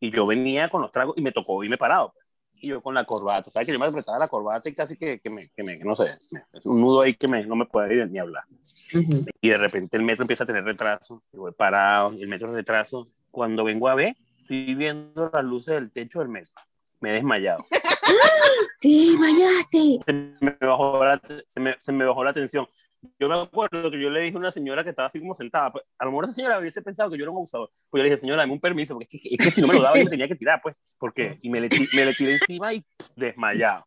Y 0.00 0.10
yo 0.10 0.26
venía 0.26 0.68
con 0.68 0.82
los 0.82 0.92
tragos 0.92 1.14
y 1.16 1.22
me 1.22 1.32
tocó 1.32 1.62
irme 1.64 1.76
parado. 1.76 2.12
pues. 2.12 2.24
Y 2.60 2.68
yo 2.68 2.80
con 2.82 2.94
la 2.94 3.04
corbata, 3.04 3.50
¿sabes? 3.50 3.66
Que 3.66 3.72
yo 3.72 3.78
me 3.78 3.86
apretaba 3.86 4.18
la 4.18 4.26
corbata 4.28 4.68
y 4.68 4.74
casi 4.74 4.96
que, 4.96 5.20
que, 5.20 5.30
me, 5.30 5.48
que 5.48 5.62
me, 5.62 5.76
no 5.78 5.94
sé, 5.94 6.06
me- 6.32 6.42
es 6.52 6.66
un 6.66 6.80
nudo 6.80 7.02
ahí 7.02 7.14
que 7.14 7.28
me, 7.28 7.44
no 7.46 7.54
me 7.54 7.66
puede 7.66 7.94
ir 7.94 8.10
ni 8.10 8.18
hablar. 8.18 8.44
Ujú. 8.94 9.26
Y 9.40 9.48
de 9.48 9.58
repente 9.58 9.96
el 9.96 10.02
metro 10.02 10.24
empieza 10.24 10.42
a 10.44 10.46
tener 10.46 10.64
retraso, 10.64 11.22
y 11.32 11.36
voy 11.36 11.52
parado, 11.52 12.12
y 12.14 12.22
el 12.22 12.28
metro 12.28 12.52
retraso. 12.52 13.06
Cuando 13.30 13.62
vengo 13.62 13.88
a 13.88 13.94
ver, 13.94 14.16
estoy 14.40 14.74
viendo 14.74 15.30
las 15.32 15.44
luces 15.44 15.74
del 15.76 15.90
techo 15.92 16.18
del 16.18 16.28
metro. 16.28 16.54
Me 17.00 17.10
he 17.10 17.12
desmayado. 17.14 17.64
Sí, 18.80 19.16
vayaste. 19.20 19.98
Se 20.06 20.12
me 20.40 20.56
bajó 20.60 21.04
la, 21.04 21.20
se 21.48 21.60
me, 21.60 21.74
se 21.80 21.92
me 21.92 22.04
bajó 22.04 22.22
la 22.24 22.32
tensión. 22.32 22.68
Yo 23.18 23.28
me 23.28 23.34
acuerdo 23.40 23.90
que 23.90 24.00
yo 24.00 24.10
le 24.10 24.20
dije 24.20 24.36
a 24.36 24.40
una 24.40 24.50
señora 24.50 24.82
que 24.82 24.90
estaba 24.90 25.06
así 25.06 25.20
como 25.20 25.34
sentada. 25.34 25.72
pues, 25.72 25.84
a 25.98 26.04
lo 26.04 26.10
mejor 26.10 26.24
esa 26.24 26.32
señora 26.34 26.58
hubiese 26.58 26.82
pensado 26.82 27.10
que 27.10 27.16
yo 27.18 27.24
era 27.24 27.30
un 27.30 27.36
abusador. 27.38 27.70
Pues 27.90 28.00
yo 28.00 28.02
le 28.04 28.10
dije, 28.10 28.16
señora, 28.16 28.42
dame 28.42 28.52
un 28.52 28.60
permiso, 28.60 28.94
porque 28.94 29.16
es 29.16 29.22
que, 29.22 29.28
es 29.30 29.38
que 29.38 29.50
si 29.50 29.60
no 29.60 29.68
me 29.68 29.74
lo 29.74 29.82
daba, 29.82 29.96
yo 29.98 30.04
me 30.04 30.10
tenía 30.10 30.28
que 30.28 30.36
tirar, 30.36 30.60
pues. 30.62 30.74
porque 30.98 31.38
Y 31.42 31.50
me 31.50 31.60
le, 31.60 31.68
me 31.94 32.04
le 32.04 32.14
tiré 32.14 32.32
encima 32.32 32.72
y 32.74 32.80
pff, 32.80 33.08
desmayado. 33.16 33.84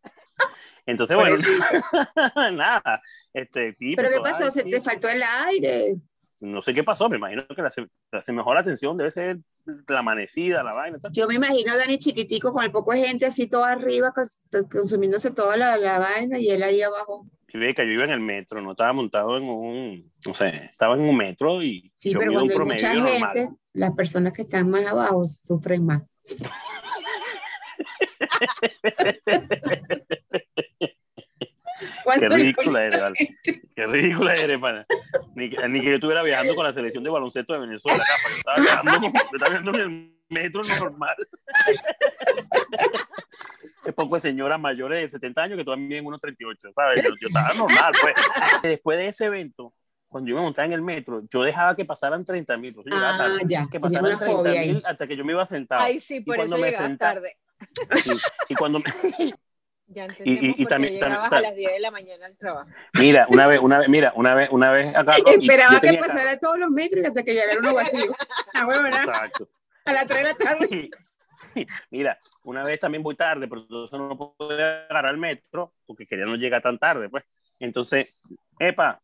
Entonces, 0.86 1.16
bueno, 1.18 1.36
nada. 2.54 3.02
Este, 3.34 3.74
tipo, 3.74 4.02
¿Pero 4.02 4.10
qué 4.10 4.18
ay, 4.18 4.32
pasó? 4.32 4.52
¿Se 4.52 4.62
sí. 4.64 4.70
te 4.70 4.82
faltó 4.82 5.08
el 5.10 5.22
aire? 5.24 5.96
no 6.42 6.60
sé 6.64 6.74
qué 6.74 6.84
pasó, 6.84 7.08
me 7.08 7.18
imagino 7.18 7.46
que 7.48 7.62
la, 7.62 7.70
la 8.12 8.22
se 8.24 8.34
mejor 8.34 8.56
la 8.56 8.62
atención 8.62 8.98
debe 8.98 9.12
ser 9.12 9.38
la 9.88 10.00
amanecida, 10.00 10.64
la 10.64 10.74
vaina. 10.74 10.98
tal. 10.98 11.12
Yo 11.12 11.28
me 11.28 11.36
imagino 11.36 11.72
a 11.72 11.78
Dani 11.78 12.00
chiquitico 12.00 12.52
con 12.52 12.64
el 12.64 12.72
poco 12.72 12.94
de 12.94 13.06
gente 13.06 13.28
así 13.28 13.48
todo 13.48 13.64
arriba, 13.64 14.12
cons- 14.12 14.68
consumiéndose 14.72 15.30
toda 15.30 15.56
la, 15.56 15.78
la 15.78 16.00
vaina 16.00 16.40
y 16.40 16.50
él 16.50 16.64
ahí 16.64 16.82
abajo. 16.82 17.28
Yo 17.54 17.60
iba 17.94 18.04
en 18.06 18.12
el 18.12 18.20
metro, 18.20 18.62
no 18.62 18.72
estaba 18.72 18.94
montado 18.94 19.38
en 19.38 19.44
un, 19.44 20.12
no 20.26 20.34
sé, 20.34 20.70
estaba 20.72 20.96
en 20.96 21.02
un 21.02 21.18
metro 21.18 21.62
y 21.62 21.92
Sí, 21.98 22.12
yo 22.14 22.20
pero 22.20 22.32
mido 22.32 22.44
un 22.44 22.50
cuando 22.50 22.64
hay 22.64 22.70
mucha 22.70 22.92
promedio 22.94 23.28
gente, 23.34 23.56
las 23.74 23.94
personas 23.96 24.34
que 24.34 24.44
están 24.44 24.70
más 24.70 24.86
abajo 24.86 25.26
sufren 25.28 25.86
más. 25.86 26.04
Qué 30.80 30.90
Cuando- 32.04 32.36
ridícula 32.36 32.86
eres, 32.86 33.02
vale. 33.02 33.16
Qué 33.76 33.88
ridícula 33.88 34.34
eres, 34.34 34.60
pana. 34.60 34.86
Ni, 35.36 35.50
que- 35.50 35.68
ni 35.68 35.80
que 35.82 35.88
yo 35.90 35.96
estuviera 35.96 36.22
viajando 36.24 36.54
con 36.56 36.64
la 36.66 36.74
selección 36.74 37.04
de 37.04 37.10
baloncesto 37.10 37.54
de 37.54 37.60
Venezuela, 37.60 38.04
acá, 38.04 38.14
yo 38.30 38.36
estaba 38.38 38.58
viajando, 38.62 38.92
yo 39.02 39.08
estaba 39.34 39.50
viajando 39.50 39.72
en 39.72 39.80
el 39.82 40.21
metro 40.32 40.64
normal. 40.64 41.16
Es 43.84 43.94
poco 43.96 44.14
de 44.16 44.22
señoras 44.22 44.60
mayores 44.60 45.02
de 45.02 45.08
70 45.10 45.42
años 45.42 45.58
que 45.58 45.64
todavía 45.66 45.88
viven 45.88 46.06
unos 46.06 46.22
38, 46.22 46.70
¿sabes? 46.76 47.04
Yo, 47.04 47.10
yo 47.20 47.28
estaba 47.30 47.52
normal, 47.56 47.92
pues. 48.00 48.14
Después 48.62 48.98
de 49.00 49.08
ese 49.08 49.26
evento, 49.26 49.74
cuando 50.08 50.30
yo 50.30 50.36
me 50.36 50.42
montaba 50.44 50.68
en 50.68 50.74
el 50.74 50.84
metro, 50.84 51.24
yo 51.32 51.42
dejaba 51.42 51.76
que 51.76 51.84
pasaran 51.84 52.24
30 52.24 52.58
mil, 52.58 52.76
pues, 52.76 52.86
Ah, 52.92 53.16
tarde, 53.18 53.40
ya, 53.48 53.68
que 53.72 53.80
pasaran 53.80 54.06
una 54.06 54.18
30 54.18 54.36
fobia 54.38 54.60
ahí. 54.62 54.74
mil 54.74 54.84
hasta 54.86 55.08
que 55.08 55.18
yo 55.18 55.26
me 55.26 55.34
iba 55.34 55.44
sentado. 55.48 55.82
Ay, 55.84 56.00
sí, 56.00 56.22
por 56.22 56.36
cuando 56.36 56.56
eso 56.58 56.62
me 56.64 56.70
llegas 56.72 56.86
senta- 56.86 57.14
tarde. 57.16 57.38
Y, 58.50 58.54
y 58.54 58.56
cuando 58.56 58.80
me, 58.80 58.86
Ya 59.88 60.06
y- 60.06 60.10
entendemos 60.10 60.44
y 60.44 60.48
por 60.50 60.58
qué 60.58 60.66
también- 60.68 60.94
llegabas 60.94 61.30
también- 61.32 61.38
a 61.46 61.48
las 61.50 61.56
10 61.58 61.72
de 61.74 61.80
la 61.80 61.92
mañana 61.92 62.26
al 62.28 62.38
trabajo. 62.38 62.70
Mira, 62.94 63.26
una 63.30 63.48
vez, 63.48 63.60
una 63.62 63.80
vez, 63.80 63.90
mira, 63.90 64.14
una 64.16 64.36
vez, 64.36 64.50
una 64.52 64.72
vez 64.72 64.94
y 65.26 65.30
Esperaba 65.42 65.80
que 65.80 65.94
pasara 65.96 66.38
todos 66.38 66.60
los 66.60 66.70
metros 66.70 67.04
y 67.04 67.08
hasta 67.08 67.24
que 67.24 67.34
llegara 67.34 67.60
uno 67.60 67.74
vacío. 67.74 68.14
Ah, 68.54 68.66
bueno, 68.66 68.84
carro. 68.84 68.98
¿verdad? 68.98 69.04
Exacto. 69.26 69.50
A 69.86 69.94
las 69.94 70.06
3 70.06 70.24
de 70.24 70.30
la 70.30 70.36
tarde. 70.36 70.90
Mira, 71.92 72.18
una 72.44 72.64
vez 72.64 72.80
también 72.80 73.04
voy 73.04 73.16
tarde, 73.16 73.48
pero 73.48 73.62
entonces 73.62 74.00
no 74.00 74.18
podía 74.18 74.86
agarrar 74.86 75.14
el 75.14 75.20
metro 75.20 75.74
porque 75.86 76.06
quería 76.06 76.26
no 76.26 76.36
llegar 76.36 76.62
tan 76.62 76.78
tarde, 76.78 77.10
pues. 77.10 77.24
Entonces, 77.60 78.22
epa, 78.60 79.02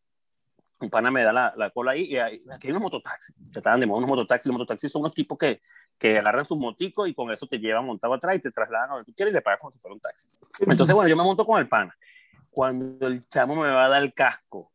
un 0.80 0.90
pana 0.90 1.10
me 1.10 1.22
da 1.22 1.32
la, 1.32 1.52
la 1.56 1.70
cola 1.70 1.92
ahí 1.92 2.04
y 2.04 2.16
aquí 2.16 2.66
hay 2.66 2.70
unos 2.70 2.82
mototaxis. 2.82 3.36
Que 3.52 3.58
estaban 3.58 3.80
de 3.80 3.86
moda 3.86 3.98
unos 3.98 4.10
mototaxis. 4.10 4.46
Los 4.46 4.58
mototaxis 4.58 4.90
son 4.90 5.02
unos 5.02 5.14
tipos 5.14 5.36
que, 5.36 5.60
que 5.98 6.18
agarran 6.18 6.44
sus 6.44 6.58
moticos 6.58 7.08
y 7.08 7.14
con 7.14 7.30
eso 7.30 7.46
te 7.46 7.58
llevan 7.58 7.84
montado 7.84 8.14
atrás 8.14 8.36
y 8.36 8.40
te 8.40 8.50
trasladan 8.50 8.90
a 8.90 8.94
donde 8.94 9.06
tú 9.06 9.14
quieres 9.14 9.32
y 9.32 9.34
le 9.34 9.42
pagas 9.42 9.60
como 9.60 9.72
si 9.72 9.78
fuera 9.78 9.94
un 9.94 10.00
taxi. 10.00 10.28
Entonces, 10.60 10.94
bueno, 10.94 11.08
yo 11.08 11.16
me 11.16 11.24
monto 11.24 11.44
con 11.44 11.60
el 11.60 11.68
pana. 11.68 11.96
Cuando 12.50 13.06
el 13.06 13.28
chamo 13.28 13.56
me 13.56 13.68
va 13.68 13.86
a 13.86 13.88
dar 13.88 14.02
el 14.02 14.14
casco, 14.14 14.72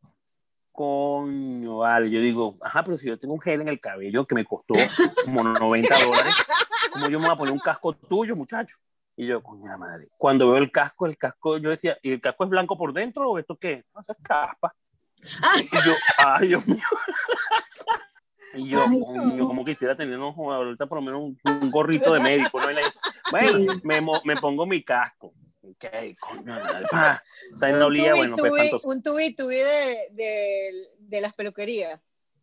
coño, 0.74 1.78
vale, 1.78 2.10
yo 2.10 2.20
digo, 2.20 2.58
ajá, 2.62 2.84
pero 2.84 2.98
si 2.98 3.08
yo 3.08 3.18
tengo 3.18 3.34
un 3.36 3.40
gel 3.40 3.62
en 3.62 3.68
el 3.70 3.80
cabello 3.80 4.26
que 4.26 4.36
me 4.36 4.44
costó 4.44 4.74
como 5.24 5.44
90 5.44 5.96
dólares, 6.04 6.36
¿cómo 6.92 7.08
yo 7.10 7.20
me 7.20 7.28
voy 7.28 7.34
a 7.34 7.38
poner 7.38 7.54
un 7.54 7.60
casco 7.60 7.94
tuyo, 7.94 8.36
muchacho? 8.36 8.78
Y 9.16 9.28
yo, 9.28 9.42
coño, 9.44 9.68
la 9.68 9.78
madre. 9.78 10.10
Cuando 10.18 10.48
veo 10.48 10.58
el 10.58 10.72
casco, 10.72 11.06
el 11.06 11.18
casco, 11.18 11.58
yo 11.58 11.70
decía, 11.70 11.98
¿y 12.02 12.12
el 12.12 12.20
casco 12.20 12.44
es 12.46 12.50
blanco 12.50 12.76
por 12.78 12.92
dentro 12.92 13.30
o 13.30 13.38
esto 13.40 13.56
qué? 13.56 13.86
No, 13.94 14.02
eso 14.02 14.12
es 14.14 14.18
caspa. 14.24 14.74
Y 15.22 15.76
yo, 15.86 15.94
ay, 16.18 16.48
Dios 16.50 16.68
mío. 16.68 16.84
Y 18.56 18.68
yo, 18.70 18.84
Ay, 18.88 19.00
no. 19.36 19.48
como 19.48 19.64
quisiera 19.66 19.96
tener 19.96 20.20
un, 20.20 20.34
ahorita 20.36 20.86
por 20.86 20.98
lo 21.00 21.02
menos 21.04 21.22
un, 21.22 21.40
un 21.62 21.72
gorrito 21.72 22.14
de 22.14 22.20
médico, 22.20 22.60
¿no? 22.60 22.68
Bueno, 23.32 23.58
Sí. 23.58 23.68
me, 23.84 24.02
me 24.26 24.36
pongo 24.36 24.66
mi 24.66 24.84
casco. 24.84 25.34
Ok, 25.66 25.86
coño, 26.20 26.44
madre, 26.46 26.86
pa. 26.92 27.24
O 27.54 27.58
sea, 27.58 27.70
no 27.70 27.78
un 27.78 27.84
olía, 27.84 28.10
tubi, 28.12 28.18
bueno, 28.20 28.36
pues 28.38 28.52
tubi- 28.52 28.58
espantoso. 28.60 28.88
un 28.90 29.02
tubi 29.04 29.34
tubi 29.36 29.56
de, 29.56 30.08
de, 30.12 30.72
de 31.00 31.22
las 31.22 31.34
peluquerías. 31.34 32.02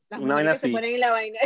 Las 0.09 0.21
Una 0.21 0.35
vaina 0.37 0.53
que 0.53 0.59
se 0.59 0.67
así. 0.67 0.73
ponen 0.75 0.95
en 0.95 1.01
la 1.01 1.11
vaina. 1.13 1.39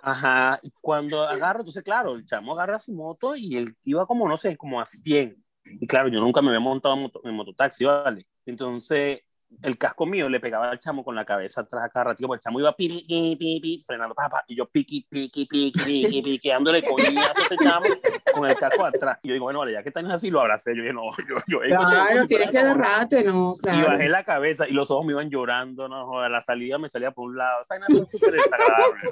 Ajá, 0.00 0.58
y 0.62 0.70
cuando 0.80 1.22
agarro, 1.24 1.60
entonces 1.60 1.82
claro, 1.82 2.14
el 2.14 2.24
chamo 2.24 2.52
agarra 2.54 2.78
su 2.78 2.92
moto 2.92 3.36
y 3.36 3.56
él 3.56 3.76
iba 3.84 4.06
como, 4.06 4.26
no 4.28 4.36
sé, 4.36 4.56
como 4.56 4.80
a 4.80 4.86
100. 4.86 5.36
Y 5.64 5.86
claro, 5.86 6.08
yo 6.08 6.20
nunca 6.20 6.40
me 6.40 6.48
había 6.48 6.60
montado 6.60 6.94
en, 6.94 7.02
moto- 7.02 7.20
en 7.24 7.34
mototaxi, 7.34 7.84
¿vale? 7.84 8.26
Entonces, 8.46 9.20
el 9.62 9.78
casco 9.78 10.06
mío 10.06 10.28
le 10.28 10.40
pegaba 10.40 10.70
al 10.70 10.78
chamo 10.78 11.02
con 11.02 11.14
la 11.14 11.24
cabeza 11.24 11.62
atrás 11.62 11.84
a 11.84 11.88
cada 11.88 12.04
ratito, 12.04 12.28
porque 12.28 12.38
el 12.38 12.42
chamo 12.42 12.60
iba 12.60 12.72
pi, 12.76 12.88
pi, 12.88 13.36
pi, 13.36 13.60
pi, 13.60 13.82
frenando, 13.84 14.14
pa, 14.14 14.28
pa, 14.28 14.44
y 14.46 14.56
yo 14.56 14.66
piqui, 14.66 15.06
piqui, 15.08 15.46
piqui, 15.46 15.72
piqui, 15.84 16.22
piqui, 16.22 16.48
dándole 16.48 16.82
coñazo 16.82 17.40
a 17.40 17.44
ese 17.44 17.56
chamo 17.56 17.86
con 18.32 18.48
el 18.48 18.56
casco 18.56 18.84
atrás. 18.84 19.18
Y 19.22 19.28
yo 19.28 19.34
digo, 19.34 19.44
bueno, 19.46 19.60
vale, 19.60 19.72
ya 19.72 19.82
que 19.82 19.88
están 19.88 20.10
así, 20.10 20.30
lo 20.30 20.40
abracé. 20.40 20.76
Yo 20.76 20.82
dije, 20.82 20.92
no, 20.92 21.10
yo, 21.28 21.36
yo, 21.46 21.60
Claro, 21.60 22.26
tienes 22.26 22.50
que 22.50 22.58
agarrarte, 22.58 23.24
no, 23.24 23.54
y 23.56 23.60
claro. 23.62 23.86
bajé 23.88 24.08
la 24.08 24.24
cabeza 24.24 24.68
y 24.68 24.72
los 24.72 24.90
ojos 24.90 25.06
me 25.06 25.12
iban 25.12 25.30
llorando, 25.30 25.88
no 25.88 26.06
joda, 26.06 26.28
la 26.28 26.40
salida 26.40 26.78
me 26.78 26.88
salía 26.88 27.10
por 27.10 27.30
un 27.30 27.38
lado. 27.38 27.62
Esa 27.62 27.74
vaina 27.74 27.86
fue 27.88 28.06
súper 28.06 28.32
desagradable. 28.32 29.10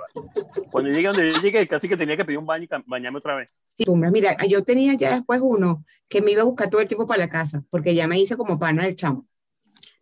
Cuando 0.70 0.90
llegué 0.90 1.09
donde 1.09 1.33
yo 1.33 1.40
llegué, 1.40 1.66
casi 1.66 1.88
que 1.88 1.96
tenía 1.96 2.16
que 2.16 2.25
pedir 2.25 2.38
un 2.38 2.46
baño 2.46 2.64
y 2.64 2.68
bañarme 2.87 3.18
otra 3.18 3.37
vez. 3.37 3.53
Sí. 3.75 3.85
Mira, 3.88 4.37
yo 4.49 4.62
tenía 4.64 4.94
ya 4.94 5.14
después 5.16 5.40
uno 5.42 5.85
que 6.09 6.22
me 6.22 6.33
iba 6.33 6.42
a 6.42 6.44
buscar 6.44 6.70
todo 6.70 6.81
el 6.81 6.88
tiempo 6.88 7.07
para 7.07 7.18
la 7.18 7.29
casa, 7.29 7.62
porque 7.70 7.94
ya 7.94 8.07
me 8.07 8.18
hice 8.18 8.37
como 8.37 8.59
pana 8.59 8.85
del 8.85 8.96
chamo. 8.96 9.27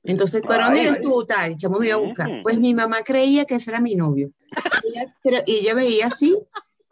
Entonces, 0.04 0.42
¿para 0.42 0.66
dónde 0.66 0.82
eres 0.82 1.00
tú? 1.00 1.24
Tal, 1.24 1.52
el 1.52 1.56
chamo 1.56 1.78
me 1.78 1.86
iba 1.86 1.96
a 1.96 1.98
buscar. 1.98 2.42
Pues 2.42 2.58
mi 2.58 2.74
mamá 2.74 3.02
creía 3.02 3.44
que 3.44 3.54
ese 3.56 3.70
era 3.70 3.80
mi 3.80 3.94
novio. 3.94 4.30
Ella- 4.84 5.14
pero 5.22 5.38
y 5.46 5.56
ella 5.60 5.74
veía 5.74 6.06
así, 6.06 6.36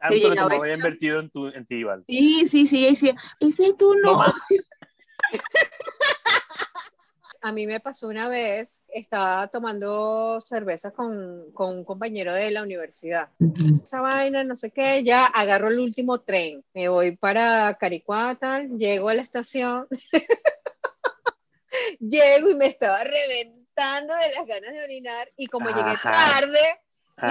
Ah, 0.05 0.09
Que 0.11 0.21
como 0.21 0.31
había 0.33 0.75
chamo. 0.75 0.75
invertido 0.75 1.21
en, 1.21 1.31
tu, 1.31 1.47
en 1.47 1.65
ti, 1.65 1.85
Val. 1.85 2.05
sí, 2.09 2.45
sí, 2.47 2.67
sí, 2.67 2.79
ella 2.81 2.89
decía, 2.91 3.15
ese 3.39 3.67
es 3.69 3.77
tu 3.77 3.95
No, 3.95 4.15
novio. 4.15 4.33
A 7.45 7.51
mí 7.53 7.67
me 7.67 7.81
pasó 7.81 8.07
una 8.09 8.29
vez, 8.29 8.85
estaba 8.89 9.49
tomando 9.49 10.41
cervezas 10.41 10.93
con, 10.93 11.51
con 11.53 11.77
un 11.79 11.85
compañero 11.85 12.33
de 12.35 12.51
la 12.53 12.63
universidad. 12.63 13.31
Esa 13.83 14.01
vaina, 14.01 14.45
no 14.45 14.55
sé 14.55 14.71
qué, 14.71 15.03
ya 15.03 15.27
agarro 15.27 15.69
el 15.69 15.81
último 15.81 16.21
tren. 16.21 16.65
Me 16.73 16.89
voy 16.89 17.17
para 17.17 17.75
Caricuá, 17.81 18.37
tal, 18.41 18.69
llego 18.79 19.09
a 19.09 19.15
la 19.15 19.23
estación. 19.23 19.87
llego 22.01 22.51
y 22.51 22.55
me 22.55 22.67
estaba 22.67 23.03
reventando 23.05 24.15
de 24.15 24.35
las 24.37 24.47
ganas 24.47 24.73
de 24.73 24.83
orinar. 24.85 25.31
Y 25.37 25.47
como 25.47 25.69
llegué 25.69 25.81
Ajá. 25.91 26.11
tarde, 26.11 26.59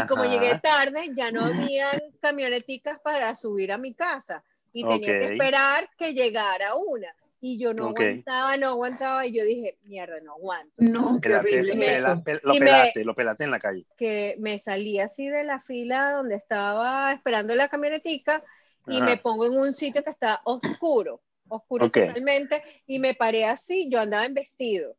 y 0.03 0.07
como 0.07 0.23
Ajá. 0.23 0.31
llegué 0.31 0.59
tarde, 0.59 1.09
ya 1.15 1.31
no 1.31 1.41
habían 1.45 1.99
camioneticas 2.21 2.99
para 2.99 3.35
subir 3.35 3.71
a 3.71 3.77
mi 3.77 3.93
casa. 3.93 4.43
Y 4.73 4.83
tenía 4.85 5.19
que 5.19 5.25
Ok. 5.25 5.31
esperar 5.33 5.89
que 5.97 6.13
llegara 6.13 6.75
una. 6.75 7.13
Y 7.43 7.57
yo 7.57 7.73
no 7.73 7.89
Ok. 7.89 7.99
aguantaba, 7.99 8.55
no 8.57 8.67
aguantaba. 8.69 9.25
Y 9.25 9.33
yo 9.33 9.43
dije, 9.43 9.77
mierda, 9.83 10.19
no 10.21 10.33
aguanto. 10.33 10.73
No, 10.77 11.19
qué 11.19 11.35
horrible 11.35 11.73
pela- 11.73 12.21
lo 12.43 12.53
Y 12.53 12.59
me- 12.59 12.65
pelaste, 12.67 13.03
lo 13.03 13.15
pelaste 13.15 13.43
en 13.45 13.51
la 13.51 13.59
calle. 13.59 13.85
Que 13.97 14.35
me 14.39 14.59
salí 14.59 14.99
así 14.99 15.27
de 15.27 15.43
la 15.43 15.59
fila 15.61 16.11
donde 16.11 16.35
estaba 16.35 17.11
esperando 17.11 17.55
la 17.55 17.67
camionetica 17.67 18.43
y 18.87 18.97
Ajá. 18.97 19.05
me 19.05 19.17
pongo 19.17 19.45
en 19.47 19.53
un 19.53 19.73
sitio 19.73 20.03
que 20.03 20.11
está 20.11 20.41
oscuro, 20.45 21.19
oscuro 21.51 21.85
Ok. 21.85 21.93
totalmente. 21.93 22.63
Y 22.87 22.99
me 22.99 23.13
paré 23.13 23.45
así, 23.45 23.89
yo 23.89 23.99
andaba 23.99 24.25
en 24.25 24.33
vestido. 24.33 24.95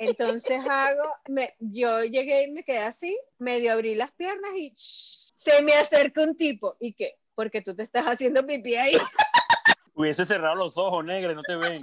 Entonces 0.00 0.60
hago, 0.70 1.04
me, 1.28 1.54
yo 1.58 2.04
llegué 2.04 2.44
y 2.44 2.52
me 2.52 2.64
quedé 2.64 2.80
así, 2.80 3.18
medio 3.38 3.72
abrí 3.72 3.94
las 3.94 4.12
piernas 4.12 4.52
y 4.56 4.70
¡shh! 4.76 5.32
se 5.36 5.62
me 5.62 5.72
acerca 5.74 6.22
un 6.22 6.36
tipo. 6.36 6.76
¿Y 6.80 6.92
qué? 6.92 7.16
Porque 7.34 7.62
tú 7.62 7.74
te 7.74 7.82
estás 7.82 8.04
haciendo 8.06 8.46
pipí 8.46 8.74
ahí. 8.74 8.96
Hubiese 9.94 10.24
cerrado 10.24 10.54
los 10.54 10.76
ojos, 10.78 11.04
negra, 11.04 11.32
y 11.32 11.34
no 11.34 11.42
te 11.42 11.56
ven. 11.56 11.82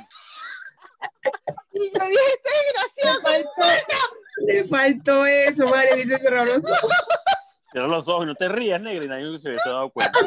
Y 1.74 1.80
yo 1.80 2.06
dije, 2.06 2.22
este 2.34 2.50
desgraciado. 3.04 3.50
Le 4.38 4.64
faltó 4.66 5.26
eso, 5.26 5.66
vale, 5.66 5.96
dice 5.96 6.18
cerrar 6.20 6.48
los 6.48 6.64
ojos. 6.64 6.92
Cierra 7.72 7.88
los 7.90 8.08
ojos 8.08 8.24
y 8.24 8.28
no 8.28 8.36
te 8.36 8.48
rías, 8.48 8.80
negra, 8.80 9.04
y 9.04 9.08
nadie 9.10 9.38
se 9.38 9.50
hubiese 9.50 9.68
dado 9.68 9.90
cuenta. 9.90 10.18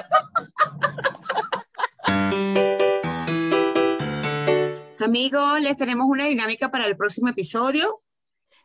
Amigos, 5.01 5.61
les 5.61 5.77
tenemos 5.77 6.07
una 6.09 6.27
dinámica 6.27 6.71
para 6.71 6.85
el 6.85 6.97
próximo 6.97 7.29
episodio. 7.29 8.03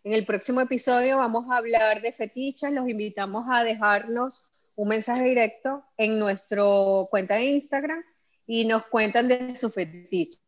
En 0.04 0.14
el 0.14 0.26
próximo 0.26 0.62
episodio 0.62 1.18
vamos 1.18 1.46
a 1.50 1.58
hablar 1.58 2.02
de 2.02 2.12
fetiches. 2.12 2.72
Los 2.72 2.90
invitamos 2.90 3.46
a 3.52 3.64
dejarnos 3.64 4.44
un 4.76 4.88
mensaje 4.88 5.24
directo 5.26 5.84
en 5.96 6.18
nuestro 6.18 7.08
cuenta 7.12 7.36
de 7.36 7.46
Instagram 7.46 8.04
y 8.48 8.66
nos 8.66 8.88
cuentan 8.88 9.28
de 9.28 9.56
su 9.56 9.70
fetiche. 9.70 10.40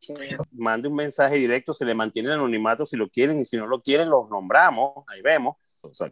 Mande 0.51 0.87
un 0.87 0.95
mensaje 0.95 1.35
directo, 1.35 1.71
se 1.71 1.85
le 1.85 1.93
mantiene 1.93 2.29
el 2.29 2.35
anonimato 2.35 2.83
si 2.85 2.97
lo 2.97 3.07
quieren, 3.07 3.39
y 3.39 3.45
si 3.45 3.55
no 3.55 3.67
lo 3.67 3.79
quieren, 3.79 4.09
los 4.09 4.27
nombramos, 4.27 5.03
ahí 5.07 5.21
vemos. 5.21 5.55
O 5.81 5.93
sea, 5.93 6.11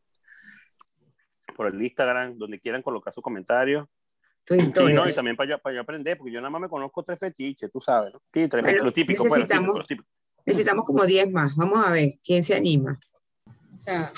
por 1.56 1.66
el 1.68 1.82
Instagram, 1.82 2.38
donde 2.38 2.60
quieran 2.60 2.84
colocar 2.84 3.12
su 3.12 3.24
comentario. 3.24 3.90
Tu 4.46 4.60
Sí, 4.60 4.72
no, 4.94 5.08
y 5.08 5.14
también 5.14 5.36
para 5.38 5.50
yo, 5.52 5.58
para 5.60 5.76
yo 5.76 5.82
aprender, 5.82 6.18
porque 6.18 6.32
yo 6.34 6.40
nada 6.42 6.50
más 6.50 6.62
me 6.62 6.68
conozco 6.70 7.02
tres 7.04 7.20
fetiches, 7.20 7.72
tú 7.72 7.80
sabes, 7.80 8.14
¿no? 8.14 8.20
Sí, 8.34 8.48
tres 8.48 8.50
Bueno, 8.50 8.66
fetiches, 8.66 8.84
los 8.84 8.94
típicos, 8.94 9.28
pues, 9.28 9.40
necesitamos- 9.44 9.78
los 9.78 9.88
típicos. 9.88 10.12
Necesitamos 10.46 10.86
como 10.86 11.06
10 11.06 11.32
más. 11.32 11.56
Vamos 11.56 11.86
a 11.86 11.90
ver 11.90 12.16
quién 12.22 12.44
se 12.44 12.54
anima. 12.54 13.00
O 13.74 13.80
sea, 13.80 14.12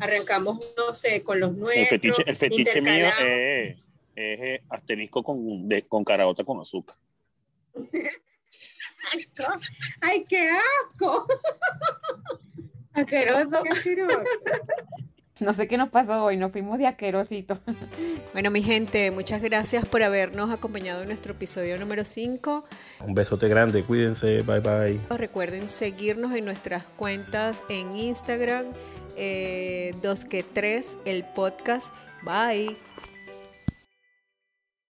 arrancamos, 0.00 0.58
no 0.76 0.92
sé, 0.94 1.22
con 1.22 1.38
los 1.38 1.52
El 1.76 1.86
fetiche, 1.86 2.24
el 2.26 2.34
fetiche 2.34 2.80
mío 2.80 2.92
intercalamos. 2.94 3.20
es, 3.20 3.76
es 3.78 4.40
eh, 4.40 4.62
asterisco 4.68 5.22
con, 5.22 5.68
de, 5.68 5.86
con 5.86 6.02
caraota 6.02 6.42
con 6.42 6.58
azúcar. 6.60 6.96
¡Ay, 10.00 10.24
qué 10.28 10.50
asco! 10.50 11.26
Asqueroso. 12.92 13.62
¡Qué 13.62 13.68
asqueroso! 13.70 14.24
No 15.48 15.54
sé 15.54 15.68
qué 15.68 15.78
nos 15.78 15.90
pasó 15.90 16.24
hoy, 16.24 16.36
nos 16.36 16.52
fuimos 16.52 16.78
de 16.78 16.86
asquerosito. 16.86 17.58
Bueno, 18.32 18.50
mi 18.50 18.62
gente, 18.62 19.10
muchas 19.10 19.42
gracias 19.42 19.86
por 19.86 20.02
habernos 20.02 20.50
acompañado 20.50 21.02
en 21.02 21.08
nuestro 21.08 21.32
episodio 21.32 21.78
número 21.78 22.04
5. 22.04 22.64
Un 23.04 23.14
besote 23.14 23.48
grande, 23.48 23.82
cuídense, 23.82 24.42
bye 24.42 24.60
bye. 24.60 25.00
Recuerden 25.16 25.66
seguirnos 25.66 26.34
en 26.36 26.44
nuestras 26.44 26.84
cuentas 26.84 27.64
en 27.68 27.96
Instagram, 27.96 28.66
eh, 29.16 29.92
dos 30.02 30.24
que 30.24 30.42
tres, 30.42 30.98
el 31.04 31.24
podcast. 31.24 31.92
Bye. 32.22 32.87